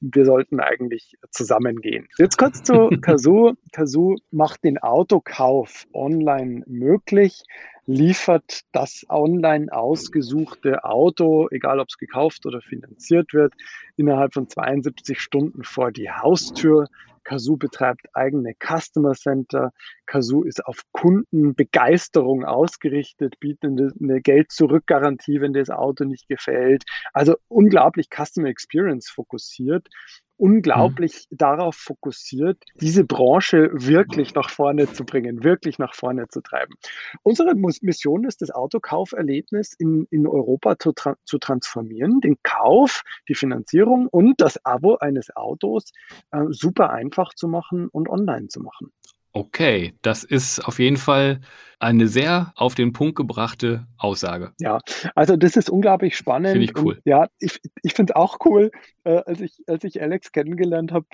wir 0.01 0.25
sollten 0.25 0.61
eigentlich 0.61 1.15
zusammengehen. 1.31 2.07
Jetzt 2.19 2.39
kurz 2.39 2.63
zu 2.63 2.91
Kazoo. 3.01 3.55
Kazoo 3.73 4.17
macht 4.31 4.65
den 4.65 4.79
Autokauf 4.79 5.87
online 5.93 6.65
möglich 6.67 7.45
liefert 7.87 8.63
das 8.73 9.07
online 9.09 9.73
ausgesuchte 9.73 10.85
Auto, 10.85 11.49
egal 11.51 11.81
ob 11.81 11.89
es 11.89 11.97
gekauft 11.97 12.45
oder 12.45 12.61
finanziert 12.61 13.33
wird, 13.33 13.55
innerhalb 13.97 14.35
von 14.35 14.49
72 14.49 15.21
Stunden 15.21 15.63
vor 15.63 15.93
die 15.93 16.11
Haustür. 16.11 16.89
Kazoo 17.27 17.57
betreibt 17.57 18.07
eigene 18.15 18.55
Customer 18.55 19.15
Center. 19.15 19.73
Kazoo 20.07 20.45
ist 20.45 20.65
auf 20.65 20.83
Kundenbegeisterung 20.93 22.45
ausgerichtet, 22.45 23.41
bietet 23.41 23.95
eine 24.01 24.21
Geld-Zurück-Garantie, 24.21 25.41
wenn 25.41 25.53
das 25.53 25.69
Auto 25.69 26.05
nicht 26.05 26.29
gefällt. 26.29 26.85
Also 27.13 27.35
unglaublich 27.49 28.09
Customer 28.15 28.49
Experience 28.49 29.11
fokussiert 29.11 29.89
unglaublich 30.37 31.27
mhm. 31.31 31.37
darauf 31.37 31.77
fokussiert, 31.77 32.63
diese 32.81 33.05
Branche 33.05 33.71
wirklich 33.73 34.35
nach 34.35 34.51
vorne 34.51 34.93
zu 34.93 35.05
bringen, 35.05 35.45
wirklich 35.45 35.79
nach 35.79 35.95
vorne 35.95 36.29
zu 36.29 36.41
treiben. 36.41 36.75
Unsere 37.23 37.55
Mission 37.55 38.25
ist, 38.25 38.43
das 38.43 38.51
Autokauferlebnis 38.51 39.75
in, 39.75 40.07
in 40.11 40.27
Europa 40.27 40.79
zu, 40.79 40.93
tra 40.93 41.17
zu 41.25 41.39
transformieren, 41.39 42.21
den 42.21 42.37
Kauf, 42.43 43.03
die 43.29 43.35
Finanzierung 43.35 44.09
und 44.09 44.41
das 44.41 44.65
Abo 44.65 44.97
eines 44.97 45.35
Autos 45.35 45.93
äh, 46.33 46.45
super 46.51 46.91
einfach 46.91 47.35
zu 47.35 47.49
machen 47.49 47.89
und 47.89 48.09
online 48.09 48.49
zu 48.49 48.61
machen. 48.61 48.93
Okay, 49.37 49.93
das 50.01 50.25
ist 50.25 50.61
auf 50.61 50.79
jeden 50.79 50.97
Fall 50.97 51.41
eine 51.79 52.09
sehr 52.09 52.55
auf 52.57 52.75
den 52.75 52.95
Punkt 52.95 53.17
gebrachte 53.17 53.87
Aussage. 53.99 54.53
Ja, 54.61 54.79
also 55.15 55.37
das 55.37 55.57
ist 55.57 55.69
unglaublich 55.69 56.17
spannend. 56.17 56.53
Finde 56.53 56.65
ich 56.65 56.79
cool. 56.79 56.95
Und 56.95 57.03
ja, 57.05 57.27
ich, 57.39 57.61
ich 57.83 57.93
finde 57.93 58.15
es 58.15 58.17
auch 58.17 58.39
cool, 58.47 58.71
äh, 59.05 59.19
als, 59.27 59.43
ich, 59.43 59.63
als 59.67 59.85
ich 59.85 60.01
Alex 60.01 60.33
kennengelernt 60.33 60.91
habe, 60.91 61.05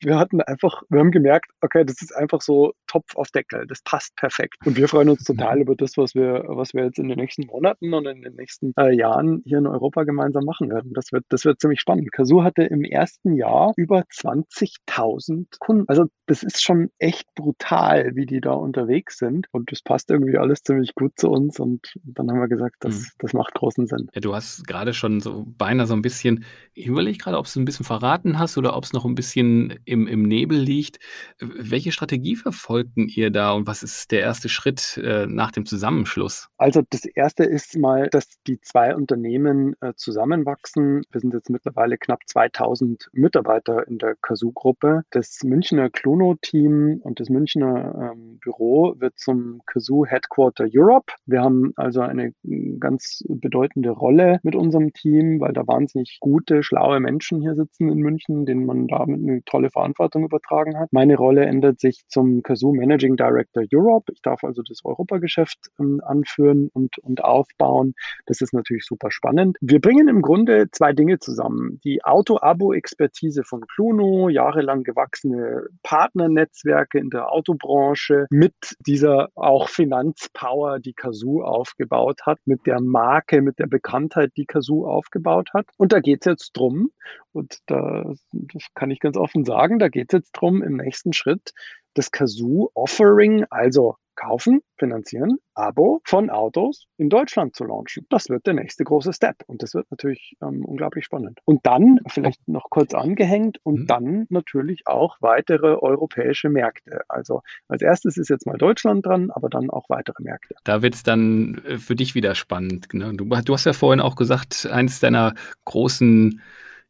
wir 0.00 0.18
hatten 0.18 0.42
einfach, 0.42 0.82
wir 0.90 1.00
haben 1.00 1.12
gemerkt, 1.12 1.50
okay, 1.62 1.82
das 1.82 2.02
ist 2.02 2.14
einfach 2.14 2.42
so 2.42 2.74
Topf 2.92 3.16
auf 3.16 3.30
Deckel, 3.30 3.66
das 3.66 3.80
passt 3.82 4.14
perfekt. 4.16 4.56
Und 4.66 4.76
wir 4.76 4.86
freuen 4.86 5.08
uns 5.08 5.24
total 5.24 5.60
über 5.62 5.74
das, 5.74 5.96
was 5.96 6.14
wir, 6.14 6.44
was 6.46 6.74
wir 6.74 6.84
jetzt 6.84 6.98
in 6.98 7.08
den 7.08 7.18
nächsten 7.18 7.46
Monaten 7.46 7.94
und 7.94 8.06
in 8.06 8.20
den 8.20 8.34
nächsten 8.34 8.74
äh, 8.78 8.94
Jahren 8.94 9.40
hier 9.46 9.58
in 9.58 9.66
Europa 9.66 10.04
gemeinsam 10.04 10.44
machen 10.44 10.68
werden. 10.68 10.92
Das 10.92 11.10
wird, 11.10 11.24
das 11.30 11.46
wird 11.46 11.58
ziemlich 11.58 11.80
spannend. 11.80 12.12
Kazoo 12.12 12.42
hatte 12.42 12.64
im 12.64 12.84
ersten 12.84 13.34
Jahr 13.34 13.72
über 13.76 14.00
20.000 14.00 15.46
Kunden. 15.58 15.84
Also 15.88 16.04
das 16.26 16.42
ist 16.42 16.62
schon 16.62 16.90
echt 16.98 17.26
brutal, 17.34 18.10
wie 18.14 18.26
die 18.26 18.42
da 18.42 18.52
unterwegs 18.52 19.16
sind. 19.16 19.46
Und 19.52 19.72
das 19.72 19.80
passt 19.80 20.10
irgendwie 20.10 20.36
alles 20.36 20.62
ziemlich 20.62 20.94
gut 20.94 21.12
zu 21.16 21.30
uns. 21.30 21.58
Und 21.58 21.94
dann 22.04 22.30
haben 22.30 22.40
wir 22.40 22.48
gesagt, 22.48 22.76
das, 22.80 22.98
mhm. 22.98 23.06
das 23.20 23.32
macht 23.32 23.54
großen 23.54 23.86
Sinn. 23.86 24.08
Ja, 24.12 24.20
du 24.20 24.34
hast 24.34 24.66
gerade 24.66 24.92
schon 24.92 25.20
so 25.20 25.46
beinahe 25.46 25.86
so 25.86 25.94
ein 25.94 26.02
bisschen, 26.02 26.44
ich 26.74 26.88
überlege 26.88 27.16
gerade, 27.16 27.38
ob 27.38 27.46
es 27.46 27.56
ein 27.56 27.64
bisschen 27.64 27.86
verraten 27.86 28.38
hast 28.38 28.58
oder 28.58 28.76
ob 28.76 28.84
es 28.84 28.92
noch 28.92 29.06
ein 29.06 29.14
bisschen 29.14 29.78
im, 29.86 30.06
im 30.06 30.24
Nebel 30.24 30.58
liegt. 30.58 30.98
Welche 31.38 31.90
Strategie 31.90 32.36
verfolgten 32.82 33.08
ihr 33.08 33.30
da 33.30 33.52
und 33.52 33.66
was 33.66 33.82
ist 33.82 34.10
der 34.10 34.20
erste 34.20 34.48
Schritt 34.48 35.00
äh, 35.02 35.26
nach 35.26 35.52
dem 35.52 35.66
Zusammenschluss? 35.66 36.48
Also 36.58 36.82
das 36.88 37.04
erste 37.04 37.44
ist 37.44 37.76
mal, 37.76 38.08
dass 38.08 38.26
die 38.46 38.60
zwei 38.60 38.94
Unternehmen 38.94 39.74
äh, 39.80 39.92
zusammenwachsen. 39.96 41.02
Wir 41.10 41.20
sind 41.20 41.34
jetzt 41.34 41.50
mittlerweile 41.50 41.98
knapp 41.98 42.20
2000 42.26 43.08
Mitarbeiter 43.12 43.86
in 43.86 43.98
der 43.98 44.16
Kazoo-Gruppe. 44.20 45.02
Das 45.10 45.42
Münchner 45.44 45.90
Klono 45.90 46.12
Bruno-Team 46.22 47.00
und 47.02 47.20
das 47.20 47.28
Münchner 47.28 48.12
ähm, 48.12 48.38
Büro 48.40 48.94
wird 48.98 49.18
zum 49.18 49.62
Kazoo 49.66 50.04
Headquarter 50.06 50.66
Europe. 50.72 51.12
Wir 51.26 51.42
haben 51.42 51.72
also 51.76 52.00
eine 52.00 52.32
ganz 52.78 53.24
bedeutende 53.28 53.90
Rolle 53.90 54.40
mit 54.42 54.54
unserem 54.54 54.92
Team, 54.92 55.40
weil 55.40 55.52
da 55.52 55.66
wahnsinnig 55.66 56.18
gute, 56.20 56.62
schlaue 56.62 57.00
Menschen 57.00 57.40
hier 57.40 57.54
sitzen 57.54 57.88
in 57.88 57.98
München, 57.98 58.46
denen 58.46 58.66
man 58.66 58.86
damit 58.88 59.20
eine 59.20 59.44
tolle 59.44 59.70
Verantwortung 59.70 60.24
übertragen 60.24 60.78
hat. 60.78 60.92
Meine 60.92 61.16
Rolle 61.16 61.44
ändert 61.44 61.80
sich 61.80 62.02
zum 62.08 62.42
Kazoo 62.42 62.71
Managing 62.72 63.16
Director 63.16 63.64
Europe. 63.72 64.12
Ich 64.12 64.22
darf 64.22 64.44
also 64.44 64.62
das 64.62 64.84
Europageschäft 64.84 65.58
ähm, 65.78 66.00
anführen 66.04 66.70
und, 66.72 66.98
und 66.98 67.22
aufbauen. 67.22 67.94
Das 68.26 68.40
ist 68.40 68.54
natürlich 68.54 68.84
super 68.84 69.10
spannend. 69.10 69.56
Wir 69.60 69.80
bringen 69.80 70.08
im 70.08 70.22
Grunde 70.22 70.70
zwei 70.70 70.92
Dinge 70.92 71.18
zusammen. 71.18 71.80
Die 71.84 72.04
Auto-Abo-Expertise 72.04 73.44
von 73.44 73.66
Cluno, 73.66 74.28
jahrelang 74.28 74.82
gewachsene 74.82 75.66
Partner 75.82 76.22
Partnernetzwerke 76.22 76.98
in 76.98 77.10
der 77.10 77.30
Autobranche 77.32 78.26
mit 78.30 78.54
dieser 78.86 79.28
auch 79.34 79.68
Finanzpower, 79.68 80.78
die 80.78 80.92
Kazoo 80.92 81.42
aufgebaut 81.42 82.20
hat, 82.26 82.38
mit 82.44 82.66
der 82.66 82.80
Marke, 82.80 83.42
mit 83.42 83.58
der 83.58 83.66
Bekanntheit, 83.66 84.32
die 84.36 84.46
Kazoo 84.46 84.86
aufgebaut 84.86 85.50
hat. 85.54 85.66
Und 85.78 85.92
da 85.92 86.00
geht 86.00 86.20
es 86.22 86.26
jetzt 86.26 86.52
drum, 86.52 86.90
und 87.32 87.58
da 87.66 88.12
das 88.32 88.66
kann 88.74 88.90
ich 88.90 89.00
ganz 89.00 89.16
offen 89.16 89.44
sagen, 89.44 89.78
da 89.78 89.88
geht 89.88 90.12
es 90.12 90.18
jetzt 90.18 90.32
drum, 90.32 90.62
im 90.62 90.76
nächsten 90.76 91.12
Schritt 91.12 91.52
das 91.94 92.10
Kazoo-Offering, 92.10 93.44
also 93.50 93.96
kaufen, 94.14 94.60
finanzieren, 94.78 95.38
Abo 95.54 96.00
von 96.04 96.30
Autos 96.30 96.86
in 96.96 97.08
Deutschland 97.08 97.56
zu 97.56 97.64
launchen. 97.64 98.06
Das 98.10 98.28
wird 98.28 98.46
der 98.46 98.54
nächste 98.54 98.84
große 98.84 99.12
Step 99.12 99.36
und 99.46 99.62
das 99.62 99.74
wird 99.74 99.90
natürlich 99.90 100.36
ähm, 100.42 100.64
unglaublich 100.64 101.04
spannend. 101.04 101.40
Und 101.44 101.60
dann 101.64 102.00
vielleicht 102.08 102.46
noch 102.46 102.68
kurz 102.70 102.94
angehängt 102.94 103.58
und 103.62 103.80
mhm. 103.80 103.86
dann 103.86 104.26
natürlich 104.28 104.86
auch 104.86 105.16
weitere 105.20 105.74
europäische 105.74 106.48
Märkte. 106.48 107.02
Also 107.08 107.42
als 107.68 107.82
erstes 107.82 108.16
ist 108.16 108.28
jetzt 108.28 108.46
mal 108.46 108.58
Deutschland 108.58 109.04
dran, 109.06 109.30
aber 109.30 109.48
dann 109.48 109.70
auch 109.70 109.88
weitere 109.88 110.22
Märkte. 110.22 110.54
Da 110.64 110.82
wird 110.82 110.94
es 110.94 111.02
dann 111.02 111.62
äh, 111.66 111.78
für 111.78 111.94
dich 111.94 112.14
wieder 112.14 112.34
spannend. 112.34 112.92
Ne? 112.94 113.12
Du, 113.14 113.24
du 113.24 113.52
hast 113.52 113.64
ja 113.64 113.72
vorhin 113.72 114.00
auch 114.00 114.16
gesagt, 114.16 114.68
eins 114.70 115.00
deiner 115.00 115.34
großen 115.64 116.40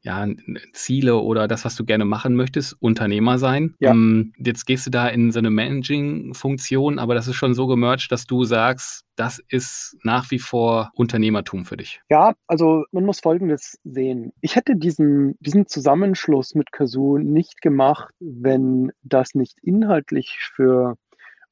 ja, 0.03 0.27
Ziele 0.73 1.17
oder 1.17 1.47
das, 1.47 1.65
was 1.65 1.77
du 1.77 1.85
gerne 1.85 2.05
machen 2.05 2.35
möchtest, 2.35 2.77
Unternehmer 2.81 3.39
sein. 3.39 3.75
Ja. 3.79 3.93
Ähm, 3.93 4.33
jetzt 4.37 4.67
gehst 4.67 4.87
du 4.87 4.91
da 4.91 5.09
in 5.09 5.31
so 5.31 5.39
eine 5.39 5.51
Managing-Funktion, 5.51 6.99
aber 6.99 7.15
das 7.15 7.29
ist 7.29 7.37
schon 7.37 7.55
so 7.55 7.67
gemerged, 7.69 8.11
dass 8.11 8.27
du 8.27 8.45
sagst, 8.45 9.05
das 9.15 9.41
ist 9.49 9.97
nach 10.03 10.31
wie 10.31 10.41
vor 10.41 10.91
Unternehmertum 10.95 11.65
für 11.65 11.77
dich. 11.77 12.01
Ja, 12.11 12.35
also 12.49 12.85
man 12.91 13.05
muss 13.05 13.21
Folgendes 13.21 13.79
sehen. 13.85 14.33
Ich 14.41 14.57
hätte 14.57 14.75
diesen, 14.75 15.37
diesen 15.41 15.67
Zusammenschluss 15.67 16.55
mit 16.55 16.73
Kazoo 16.73 17.19
nicht 17.19 17.61
gemacht, 17.61 18.13
wenn 18.19 18.91
das 19.03 19.35
nicht 19.35 19.59
inhaltlich 19.63 20.39
für 20.41 20.97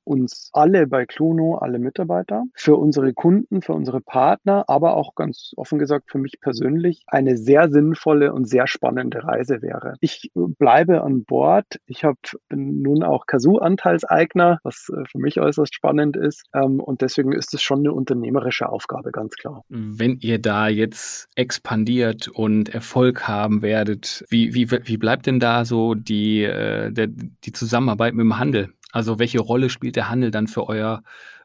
uns 0.05 0.51
alle 0.53 0.87
bei 0.87 1.07
Cluno, 1.07 1.57
alle 1.57 1.79
Mitarbeiter, 1.79 2.45
für 2.55 2.77
unsere 2.77 3.13
Kunden, 3.13 3.63
für 3.63 3.73
unsere 3.73 4.01
Partner, 4.01 4.65
aber 4.69 4.97
auch 4.97 5.15
ganz 5.15 5.53
offen 5.57 5.79
gesagt 5.79 6.11
für 6.11 6.19
mich 6.19 6.41
persönlich 6.41 7.03
eine 7.07 7.37
sehr 7.37 7.71
sinnvolle 7.71 8.33
und 8.33 8.49
sehr 8.49 8.67
spannende 8.67 9.23
Reise 9.25 9.63
wäre. 9.63 9.95
Ich 10.01 10.31
äh, 10.35 10.41
bleibe 10.59 11.03
an 11.03 11.25
Bord. 11.25 11.67
Ich 11.87 12.05
hab, 12.05 12.17
bin 12.49 12.83
nun 12.83 13.03
auch 13.03 13.27
Kazoo-Anteilseigner, 13.27 14.59
was 14.63 14.89
äh, 14.89 15.05
für 15.11 15.19
mich 15.19 15.41
äußerst 15.41 15.75
spannend 15.75 16.17
ist. 16.17 16.45
Ähm, 16.55 16.81
und 16.81 17.03
deswegen 17.03 17.33
ist 17.33 17.55
es 17.55 17.63
schon 17.63 17.81
eine 17.81 17.93
unternehmerische 17.93 18.69
Aufgabe, 18.69 19.13
ganz 19.13 19.35
klar. 19.37 19.63
Wenn 19.69 20.19
ihr 20.21 20.41
da 20.41 20.69
jetzt 20.69 21.29
expandiert 21.37 22.29
und 22.29 22.69
Erfolg 22.69 23.29
haben 23.29 23.63
werdet, 23.63 24.25
wie, 24.29 24.55
wie, 24.55 24.71
wie 24.71 24.97
bleibt 24.97 25.27
denn 25.27 25.41
da 25.41 25.65
so 25.65 25.95
die, 25.95 26.43
äh, 26.43 26.91
die 26.91 27.53
Zusammenarbeit 27.53 28.15
mit 28.15 28.25
dem 28.25 28.39
Handel? 28.39 28.71
Also 28.93 29.19
welche 29.19 29.41
Rolle 29.41 29.71
spielt 29.71 29.97
der 29.97 30.09
Handel 30.09 30.31
dann 30.31 30.47
für 30.47 30.69
euer, 30.69 31.03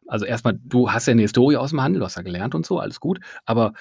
also 0.07 0.25
erstmal, 0.25 0.59
du 0.63 0.91
hast 0.91 1.07
ja 1.07 1.11
eine 1.11 1.23
Historie 1.23 1.57
aus 1.57 1.71
dem 1.71 1.81
Handel, 1.81 1.99
du 1.99 2.05
hast 2.05 2.15
ja 2.15 2.21
gelernt 2.23 2.55
und 2.55 2.65
so, 2.65 2.79
alles 2.79 2.99
gut, 2.99 3.19
aber 3.45 3.73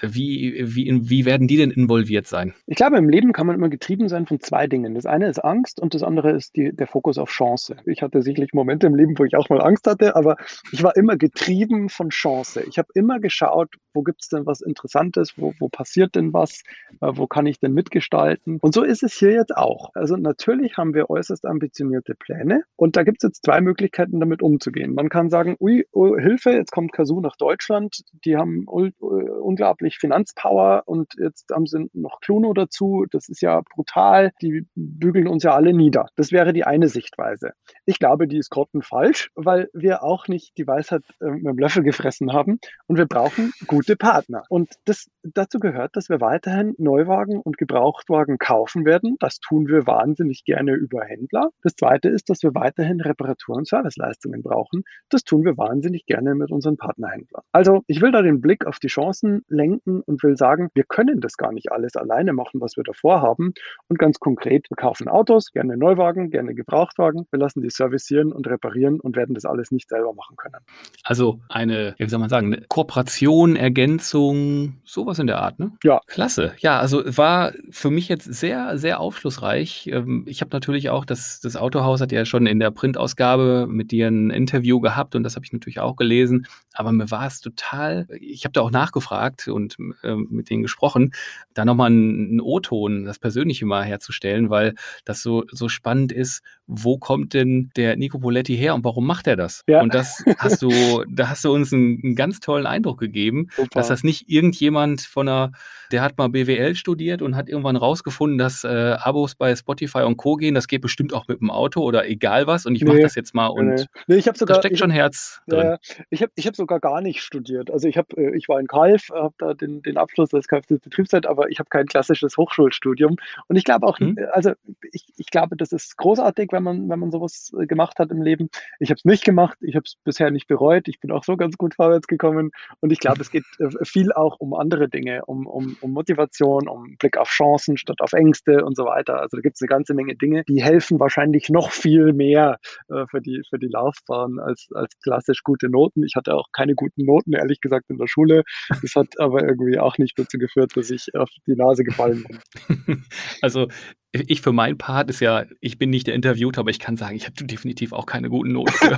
wie, 0.00 0.62
wie, 0.64 1.10
wie 1.10 1.24
werden 1.24 1.48
die 1.48 1.56
denn 1.56 1.70
involviert 1.70 2.26
sein? 2.26 2.54
Ich 2.66 2.76
glaube, 2.76 2.98
im 2.98 3.08
Leben 3.08 3.32
kann 3.32 3.46
man 3.46 3.56
immer 3.56 3.68
getrieben 3.68 4.08
sein 4.08 4.26
von 4.26 4.40
zwei 4.40 4.66
Dingen. 4.66 4.94
Das 4.94 5.06
eine 5.06 5.28
ist 5.28 5.38
Angst 5.38 5.80
und 5.80 5.94
das 5.94 6.02
andere 6.02 6.32
ist 6.32 6.56
die, 6.56 6.74
der 6.74 6.86
Fokus 6.86 7.18
auf 7.18 7.30
Chance. 7.30 7.76
Ich 7.86 8.02
hatte 8.02 8.22
sicherlich 8.22 8.52
Momente 8.52 8.86
im 8.86 8.94
Leben, 8.94 9.18
wo 9.18 9.24
ich 9.24 9.36
auch 9.36 9.48
mal 9.48 9.60
Angst 9.60 9.86
hatte, 9.86 10.16
aber 10.16 10.36
ich 10.72 10.82
war 10.82 10.96
immer 10.96 11.16
getrieben 11.16 11.88
von 11.88 12.10
Chance. 12.10 12.62
Ich 12.68 12.78
habe 12.78 12.88
immer 12.94 13.20
geschaut, 13.20 13.74
wo 13.94 14.02
gibt 14.02 14.22
es 14.22 14.28
denn 14.28 14.46
was 14.46 14.60
Interessantes, 14.60 15.34
wo, 15.36 15.54
wo 15.58 15.68
passiert 15.68 16.14
denn 16.14 16.32
was, 16.32 16.62
äh, 17.00 17.10
wo 17.12 17.26
kann 17.26 17.46
ich 17.46 17.58
denn 17.60 17.72
mitgestalten. 17.72 18.58
Und 18.60 18.74
so 18.74 18.82
ist 18.82 19.02
es 19.02 19.14
hier 19.14 19.32
jetzt 19.32 19.56
auch. 19.56 19.90
Also 19.94 20.16
natürlich 20.16 20.76
haben 20.76 20.94
wir 20.94 21.10
äußerst 21.10 21.46
ambitionierte 21.46 22.14
Pläne 22.14 22.62
und 22.76 22.96
da 22.96 23.02
gibt 23.02 23.18
es 23.22 23.28
jetzt 23.28 23.44
zwei 23.44 23.60
Möglichkeiten, 23.60 24.20
damit 24.20 24.42
umzugehen. 24.42 24.94
Man 24.94 25.08
kann 25.08 25.30
sagen, 25.30 25.56
ui, 25.60 25.86
oh, 25.92 26.16
Hilfe, 26.16 26.50
jetzt 26.50 26.72
kommt 26.72 26.92
Kazoo 26.92 27.20
nach 27.20 27.36
Deutschland, 27.36 28.02
die 28.24 28.36
haben 28.36 28.66
unglaublich 28.66 29.77
unglaublich 29.78 29.98
Finanzpower 29.98 30.82
und 30.86 31.14
jetzt 31.18 31.50
haben 31.52 31.66
sie 31.66 31.88
noch 31.92 32.20
Cluno 32.20 32.52
dazu. 32.52 33.06
Das 33.10 33.28
ist 33.28 33.40
ja 33.40 33.62
brutal. 33.74 34.32
Die 34.42 34.66
bügeln 34.74 35.28
uns 35.28 35.42
ja 35.42 35.54
alle 35.54 35.72
nieder. 35.72 36.06
Das 36.16 36.32
wäre 36.32 36.52
die 36.52 36.64
eine 36.64 36.88
Sichtweise. 36.88 37.52
Ich 37.86 37.98
glaube, 37.98 38.26
die 38.26 38.38
ist 38.38 38.50
grottenfalsch, 38.50 39.30
weil 39.34 39.68
wir 39.72 40.02
auch 40.02 40.28
nicht 40.28 40.56
die 40.58 40.66
Weisheit 40.66 41.02
äh, 41.20 41.30
mit 41.30 41.46
dem 41.46 41.58
Löffel 41.58 41.82
gefressen 41.82 42.32
haben 42.32 42.58
und 42.86 42.96
wir 42.96 43.06
brauchen 43.06 43.52
gute 43.66 43.96
Partner. 43.96 44.42
Und 44.48 44.74
das 44.84 45.06
dazu 45.22 45.58
gehört, 45.58 45.96
dass 45.96 46.08
wir 46.08 46.20
weiterhin 46.20 46.74
Neuwagen 46.78 47.40
und 47.40 47.58
Gebrauchtwagen 47.58 48.38
kaufen 48.38 48.84
werden. 48.84 49.16
Das 49.20 49.38
tun 49.40 49.66
wir 49.66 49.86
wahnsinnig 49.86 50.44
gerne 50.44 50.72
über 50.72 51.04
Händler. 51.04 51.50
Das 51.62 51.74
zweite 51.74 52.08
ist, 52.08 52.30
dass 52.30 52.42
wir 52.42 52.54
weiterhin 52.54 53.00
Reparatur- 53.00 53.56
und 53.56 53.66
Serviceleistungen 53.66 54.42
brauchen. 54.42 54.84
Das 55.08 55.24
tun 55.24 55.44
wir 55.44 55.56
wahnsinnig 55.56 56.06
gerne 56.06 56.34
mit 56.34 56.50
unseren 56.50 56.76
Partnerhändlern. 56.76 57.42
Also 57.52 57.82
ich 57.86 58.00
will 58.00 58.12
da 58.12 58.22
den 58.22 58.40
Blick 58.40 58.66
auf 58.66 58.78
die 58.78 58.88
Chancen 58.88 59.44
lenken 59.58 60.00
und 60.02 60.22
will 60.22 60.36
sagen, 60.36 60.70
wir 60.74 60.84
können 60.84 61.20
das 61.20 61.36
gar 61.36 61.52
nicht 61.52 61.70
alles 61.72 61.96
alleine 61.96 62.32
machen, 62.32 62.60
was 62.60 62.76
wir 62.76 62.84
davor 62.84 63.20
haben. 63.20 63.52
Und 63.88 63.98
ganz 63.98 64.20
konkret, 64.20 64.70
wir 64.70 64.76
kaufen 64.76 65.08
Autos, 65.08 65.52
gerne 65.52 65.76
Neuwagen, 65.76 66.30
gerne 66.30 66.54
Gebrauchtwagen. 66.54 67.26
Wir 67.30 67.38
lassen 67.38 67.60
die 67.60 67.70
servicieren 67.70 68.32
und 68.32 68.46
reparieren 68.46 69.00
und 69.00 69.16
werden 69.16 69.34
das 69.34 69.44
alles 69.44 69.70
nicht 69.70 69.88
selber 69.88 70.14
machen 70.14 70.36
können. 70.36 70.62
Also 71.02 71.40
eine, 71.48 71.94
wie 71.98 72.08
soll 72.08 72.20
man 72.20 72.28
sagen, 72.28 72.52
eine 72.52 72.64
Kooperation, 72.68 73.56
Ergänzung, 73.56 74.80
sowas 74.84 75.18
in 75.18 75.26
der 75.26 75.40
Art, 75.40 75.58
ne? 75.58 75.72
Ja. 75.82 76.00
Klasse. 76.06 76.52
Ja, 76.58 76.78
also 76.78 77.02
war 77.16 77.52
für 77.70 77.90
mich 77.90 78.08
jetzt 78.08 78.24
sehr, 78.24 78.78
sehr 78.78 79.00
aufschlussreich. 79.00 79.88
Ähm, 79.92 80.24
ich 80.26 80.40
habe 80.40 80.50
natürlich 80.52 80.90
auch, 80.90 81.04
das, 81.04 81.40
das 81.40 81.56
Autohaus 81.56 82.00
hat 82.00 82.12
ja 82.12 82.24
schon 82.24 82.46
in 82.46 82.60
der 82.60 82.70
Printausgabe 82.70 83.66
mit 83.68 83.90
dir 83.90 84.08
ein 84.08 84.30
Interview 84.30 84.80
gehabt 84.80 85.14
und 85.14 85.22
das 85.24 85.34
habe 85.34 85.44
ich 85.44 85.52
natürlich 85.52 85.80
auch 85.80 85.96
gelesen. 85.96 86.46
Aber 86.72 86.92
mir 86.92 87.10
war 87.10 87.26
es 87.26 87.40
total, 87.40 88.06
ich 88.20 88.44
habe 88.44 88.52
da 88.52 88.60
auch 88.60 88.70
nachgefragt 88.70 89.47
und 89.50 89.76
äh, 90.02 90.14
mit 90.14 90.50
denen 90.50 90.62
gesprochen, 90.62 91.12
da 91.54 91.64
nochmal 91.64 91.90
einen 91.90 92.40
O-Ton, 92.40 93.04
das 93.04 93.18
Persönliche 93.18 93.66
mal 93.66 93.84
herzustellen, 93.84 94.50
weil 94.50 94.74
das 95.04 95.22
so, 95.22 95.44
so 95.50 95.68
spannend 95.68 96.12
ist, 96.12 96.42
wo 96.68 96.98
kommt 96.98 97.32
denn 97.32 97.70
der 97.76 97.96
Nico 97.96 98.18
Poletti 98.18 98.56
her 98.56 98.74
und 98.74 98.84
warum 98.84 99.06
macht 99.06 99.26
er 99.26 99.36
das? 99.36 99.64
Ja. 99.66 99.80
Und 99.80 99.94
das 99.94 100.22
hast 100.38 100.62
du, 100.62 100.68
da 101.10 101.30
hast 101.30 101.44
du 101.44 101.52
uns 101.52 101.72
einen, 101.72 102.00
einen 102.04 102.14
ganz 102.14 102.40
tollen 102.40 102.66
Eindruck 102.66 103.00
gegeben, 103.00 103.48
Super. 103.56 103.68
dass 103.72 103.88
das 103.88 104.04
nicht 104.04 104.28
irgendjemand 104.28 105.00
von 105.00 105.28
einer, 105.28 105.52
der 105.90 106.02
hat 106.02 106.18
mal 106.18 106.28
BWL 106.28 106.74
studiert 106.74 107.22
und 107.22 107.34
hat 107.36 107.48
irgendwann 107.48 107.76
rausgefunden, 107.76 108.38
dass 108.38 108.64
äh, 108.64 108.68
Abos 109.00 109.34
bei 109.34 109.56
Spotify 109.56 110.02
und 110.02 110.18
Co. 110.18 110.36
gehen, 110.36 110.54
das 110.54 110.68
geht 110.68 110.82
bestimmt 110.82 111.14
auch 111.14 111.26
mit 111.26 111.40
dem 111.40 111.50
Auto 111.50 111.82
oder 111.82 112.06
egal 112.06 112.46
was 112.46 112.66
und 112.66 112.74
ich 112.74 112.82
nee, 112.82 112.88
mache 112.90 113.00
das 113.00 113.14
jetzt 113.14 113.34
mal 113.34 113.46
und 113.46 113.68
nee. 113.68 113.84
Nee, 114.06 114.16
ich 114.16 114.24
sogar, 114.24 114.56
da 114.56 114.62
steckt 114.62 114.78
schon 114.78 114.90
Herz 114.90 115.40
drin. 115.48 115.60
Ja, 115.60 115.78
ich 116.10 116.20
habe 116.20 116.32
ich 116.34 116.46
hab 116.46 116.54
sogar 116.54 116.80
gar 116.80 117.00
nicht 117.00 117.22
studiert. 117.22 117.70
Also 117.70 117.88
ich 117.88 117.96
habe, 117.96 118.14
äh, 118.16 118.36
ich 118.36 118.48
war 118.48 118.60
in 118.60 118.66
Kalf, 118.66 119.08
habe 119.10 119.34
da 119.38 119.54
den, 119.54 119.80
den 119.82 119.96
Abschluss 119.96 120.34
als 120.34 120.48
Kfz-Betriebszeit, 120.48 121.26
aber 121.26 121.50
ich 121.50 121.58
habe 121.58 121.70
kein 121.70 121.86
klassisches 121.86 122.36
Hochschulstudium. 122.36 123.16
Und 123.46 123.56
ich 123.56 123.64
glaube 123.64 123.86
auch, 123.86 123.98
mhm. 123.98 124.18
also 124.32 124.52
ich, 124.92 125.06
ich 125.16 125.26
glaube, 125.30 125.56
das 125.56 125.72
ist 125.72 125.96
großartig, 125.96 126.52
wenn 126.58 126.64
man, 126.64 126.88
wenn 126.88 126.98
man 126.98 127.10
sowas 127.10 127.52
äh, 127.58 127.66
gemacht 127.66 127.98
hat 127.98 128.10
im 128.10 128.22
Leben. 128.22 128.48
Ich 128.80 128.90
habe 128.90 128.98
es 128.98 129.04
nicht 129.04 129.24
gemacht, 129.24 129.58
ich 129.60 129.76
habe 129.76 129.84
es 129.86 129.94
bisher 130.04 130.30
nicht 130.30 130.48
bereut. 130.48 130.88
Ich 130.88 131.00
bin 131.00 131.12
auch 131.12 131.24
so 131.24 131.36
ganz 131.36 131.56
gut 131.56 131.74
vorwärts 131.74 132.06
gekommen. 132.06 132.50
Und 132.80 132.90
ich 132.90 132.98
glaube, 132.98 133.20
es 133.20 133.30
geht 133.30 133.44
äh, 133.58 133.68
viel 133.84 134.12
auch 134.12 134.36
um 134.40 134.54
andere 134.54 134.88
Dinge, 134.88 135.24
um, 135.26 135.46
um, 135.46 135.76
um 135.80 135.92
Motivation, 135.92 136.68
um 136.68 136.96
Blick 136.98 137.16
auf 137.16 137.28
Chancen 137.28 137.76
statt 137.76 138.00
auf 138.00 138.12
Ängste 138.12 138.64
und 138.64 138.76
so 138.76 138.84
weiter. 138.84 139.20
Also 139.20 139.36
da 139.36 139.40
gibt 139.40 139.56
es 139.56 139.62
eine 139.62 139.68
ganze 139.68 139.94
Menge 139.94 140.16
Dinge, 140.16 140.44
die 140.48 140.62
helfen 140.62 140.98
wahrscheinlich 140.98 141.48
noch 141.48 141.70
viel 141.70 142.12
mehr 142.12 142.58
äh, 142.88 143.06
für, 143.10 143.20
die, 143.20 143.42
für 143.48 143.58
die 143.58 143.68
Laufbahn 143.68 144.38
als, 144.40 144.68
als 144.74 144.98
klassisch 145.00 145.42
gute 145.44 145.68
Noten. 145.68 146.04
Ich 146.04 146.16
hatte 146.16 146.34
auch 146.34 146.48
keine 146.52 146.74
guten 146.74 147.04
Noten, 147.04 147.34
ehrlich 147.34 147.60
gesagt, 147.60 147.90
in 147.90 147.98
der 147.98 148.08
Schule. 148.08 148.42
Das 148.82 148.94
hat 148.96 149.20
aber 149.20 149.44
irgendwie 149.44 149.78
auch 149.78 149.98
nicht 149.98 150.18
dazu 150.18 150.38
geführt, 150.38 150.72
dass 150.74 150.90
ich 150.90 151.14
auf 151.14 151.28
die 151.46 151.54
Nase 151.54 151.84
gefallen 151.84 152.24
bin. 152.26 152.38
Also 153.42 153.68
ich 154.12 154.40
für 154.40 154.52
meinen 154.52 154.78
Part 154.78 155.10
ist 155.10 155.20
ja, 155.20 155.44
ich 155.60 155.76
bin 155.76 155.90
nicht 155.90 156.06
der 156.06 156.14
Interviewte, 156.14 156.60
aber 156.60 156.70
ich 156.70 156.78
kann 156.78 156.96
sagen, 156.96 157.14
ich 157.14 157.26
habe 157.26 157.44
definitiv 157.44 157.92
auch 157.92 158.06
keine 158.06 158.30
guten 158.30 158.52
Noten 158.52 158.72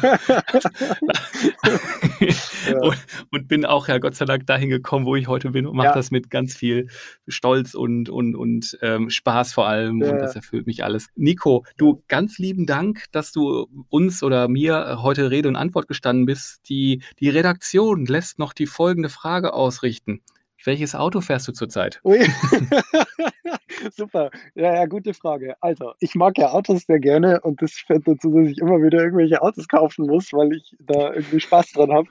ja. 2.21 2.79
und, 2.81 2.97
und, 3.33 3.49
bin 3.49 3.65
auch 3.65 3.89
ja 3.89 3.99
Gott 3.99 4.15
sei 4.15 4.25
Dank 4.25 4.47
dahin 4.47 4.69
gekommen, 4.69 5.07
wo 5.07 5.17
ich 5.17 5.27
heute 5.27 5.51
bin 5.51 5.67
und 5.67 5.75
mache 5.75 5.89
ja. 5.89 5.95
das 5.95 6.13
mit 6.13 6.31
ganz 6.31 6.55
viel 6.55 6.89
Stolz 7.27 7.75
und, 7.75 8.09
und, 8.09 8.37
und 8.37 8.79
ähm, 8.83 9.11
Spaß 9.11 9.53
vor 9.53 9.67
allem. 9.67 10.01
Ja. 10.01 10.13
Und 10.13 10.19
das 10.21 10.37
erfüllt 10.37 10.69
mich 10.69 10.85
alles. 10.85 11.09
Nico, 11.17 11.65
du 11.77 12.05
ganz 12.07 12.39
lieben 12.39 12.67
Dank, 12.67 13.07
dass 13.11 13.33
du 13.33 13.67
uns 13.89 14.23
oder 14.23 14.47
mir 14.47 14.99
heute 15.03 15.33
Rede 15.33 15.49
und 15.49 15.57
Antwort 15.57 15.89
gestanden 15.89 16.27
bist. 16.27 16.61
Die, 16.69 17.03
die 17.19 17.31
Redaktion 17.31 18.07
lässt 18.07 18.39
noch 18.39 18.53
die 18.53 18.67
folgende 18.67 19.09
Frage 19.09 19.55
ausrichten. 19.55 20.21
Welches 20.65 20.95
Auto 20.95 21.21
fährst 21.21 21.49
du 21.49 21.53
zurzeit? 21.53 22.01
Super. 23.97 24.31
Ja, 24.55 24.75
ja, 24.75 24.87
gute 24.87 25.15
Frage. 25.15 25.57
Also, 25.61 25.93
ich 26.01 26.15
mag 26.15 26.37
ja 26.39 26.51
Autos 26.51 26.83
sehr 26.87 27.01
gerne 27.01 27.41
und 27.41 27.63
das 27.63 27.73
führt 27.73 28.07
dazu, 28.07 28.31
dass 28.31 28.51
ich 28.51 28.59
immer 28.59 28.83
wieder 28.83 28.99
irgendwelche 29.03 29.41
Autos 29.41 29.69
kaufen 29.69 30.07
muss, 30.07 30.33
weil 30.33 30.53
ich 30.55 30.77
da 30.81 31.15
irgendwie 31.15 31.41
Spaß 31.41 31.73
dran 31.73 31.93
habe. 31.93 32.09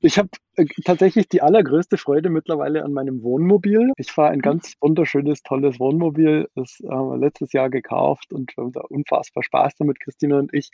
Ich 0.00 0.18
habe 0.18 0.28
tatsächlich 0.84 1.28
die 1.28 1.42
allergrößte 1.42 1.96
Freude 1.96 2.30
mittlerweile 2.30 2.84
an 2.84 2.92
meinem 2.92 3.22
Wohnmobil. 3.22 3.92
Ich 3.96 4.12
fahre 4.12 4.30
ein 4.30 4.38
mhm. 4.38 4.42
ganz 4.42 4.74
wunderschönes, 4.80 5.42
tolles 5.42 5.78
Wohnmobil. 5.78 6.48
Das 6.54 6.78
haben 6.88 7.10
wir 7.10 7.18
letztes 7.18 7.52
Jahr 7.52 7.70
gekauft 7.70 8.32
und 8.32 8.56
wir 8.56 8.64
haben 8.64 8.72
da 8.72 8.80
unfassbar 8.80 9.42
Spaß 9.42 9.74
damit, 9.78 10.00
Christina 10.00 10.38
und 10.38 10.52
ich. 10.52 10.70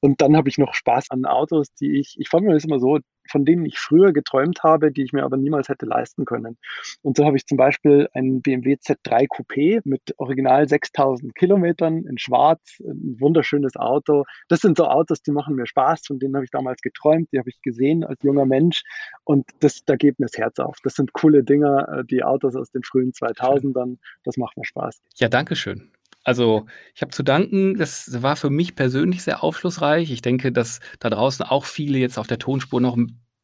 Und 0.00 0.20
dann 0.20 0.36
habe 0.36 0.48
ich 0.48 0.58
noch 0.58 0.74
Spaß 0.74 1.10
an 1.10 1.24
Autos, 1.26 1.72
die 1.74 1.98
ich, 1.98 2.16
ich 2.18 2.28
fand 2.28 2.46
mir 2.46 2.54
das 2.54 2.64
immer 2.64 2.78
so, 2.78 2.98
von 3.30 3.44
denen 3.44 3.64
ich 3.64 3.78
früher 3.78 4.12
geträumt 4.12 4.62
habe, 4.62 4.92
die 4.92 5.02
ich 5.02 5.12
mir 5.12 5.24
aber 5.24 5.36
niemals 5.36 5.68
hätte 5.68 5.86
leisten 5.86 6.24
können. 6.24 6.58
Und 7.02 7.16
so 7.16 7.24
habe 7.24 7.36
ich 7.36 7.46
zum 7.46 7.56
Beispiel 7.56 8.08
einen 8.12 8.42
BMW 8.42 8.74
Z3 8.74 9.26
Coupé 9.28 9.80
mit 9.84 10.14
original 10.18 10.68
6000 10.68 11.34
Kilometern 11.34 12.04
in 12.06 12.18
Schwarz, 12.18 12.78
ein 12.80 13.16
wunderschönes 13.18 13.76
Auto. 13.76 14.24
Das 14.48 14.60
sind 14.60 14.76
so 14.76 14.86
Autos, 14.86 15.22
die 15.22 15.32
machen 15.32 15.56
mir 15.56 15.66
Spaß, 15.66 16.02
von 16.06 16.18
denen 16.18 16.34
habe 16.34 16.44
ich 16.44 16.50
damals 16.50 16.80
geträumt, 16.80 17.28
die 17.32 17.38
habe 17.38 17.50
ich 17.50 17.60
gesehen 17.62 18.04
als 18.04 18.22
junger 18.22 18.46
Mensch 18.46 18.82
und 19.26 19.44
das, 19.58 19.84
da 19.84 19.96
geht 19.96 20.20
mir 20.20 20.26
das 20.26 20.38
Herz 20.38 20.60
auf. 20.60 20.76
Das 20.84 20.94
sind 20.94 21.12
coole 21.12 21.42
Dinger, 21.42 21.88
äh, 21.88 22.04
die 22.04 22.22
Autos 22.22 22.54
aus 22.54 22.70
den 22.70 22.84
frühen 22.84 23.12
2000ern, 23.12 23.98
das 24.24 24.36
macht 24.36 24.56
mir 24.56 24.64
Spaß. 24.64 25.02
Ja, 25.16 25.28
danke 25.28 25.56
schön. 25.56 25.90
Also, 26.22 26.66
ich 26.94 27.02
habe 27.02 27.10
zu 27.10 27.22
danken, 27.22 27.76
das 27.76 28.22
war 28.22 28.36
für 28.36 28.50
mich 28.50 28.76
persönlich 28.76 29.24
sehr 29.24 29.42
aufschlussreich. 29.42 30.10
Ich 30.12 30.22
denke, 30.22 30.52
dass 30.52 30.80
da 31.00 31.10
draußen 31.10 31.44
auch 31.44 31.64
viele 31.64 31.98
jetzt 31.98 32.18
auf 32.18 32.26
der 32.28 32.38
Tonspur 32.38 32.80
noch 32.80 32.96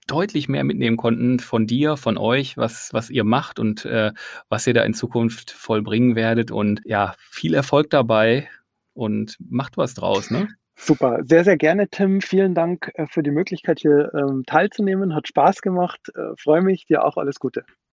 deutlich 0.07 0.49
mehr 0.49 0.65
mitnehmen 0.65 0.97
konnten 0.97 1.41
von 1.41 1.67
dir, 1.67 1.97
von 1.97 2.17
euch, 2.17 2.57
was, 2.57 2.91
was 2.93 3.11
ihr 3.11 3.25
macht 3.25 3.59
und 3.59 3.85
äh, 3.85 4.13
was 4.49 4.67
ihr 4.67 4.75
da 4.75 4.83
in 4.83 4.95
Zukunft 4.95 5.51
vollbringen 5.51 6.15
werdet. 6.15 6.51
Und 6.53 6.81
ja, 6.85 7.15
viel 7.19 7.55
Erfolg 7.55 7.91
dabei 7.91 8.49
und 8.95 9.37
macht 9.41 9.77
was 9.77 9.95
draus, 9.95 10.31
ne? 10.31 10.49
Super, 10.85 11.21
sehr, 11.25 11.45
sehr 11.45 11.57
gerne, 11.57 11.89
Tim. 11.89 12.21
Vielen 12.21 12.55
Dank 12.55 12.91
äh, 12.95 13.07
für 13.07 13.23
die 13.23 13.31
Möglichkeit, 13.31 13.79
hier 13.79 14.13
ähm, 14.15 14.43
teilzunehmen. 14.47 15.15
Hat 15.15 15.29
Spaß 15.29 15.63
gemacht. 15.63 16.01
Äh, 16.17 16.35
Freue 16.37 16.61
mich. 16.61 16.87
Dir 16.87 17.05
auch 17.05 17.17
alles 17.17 17.39
Gute. 17.39 17.65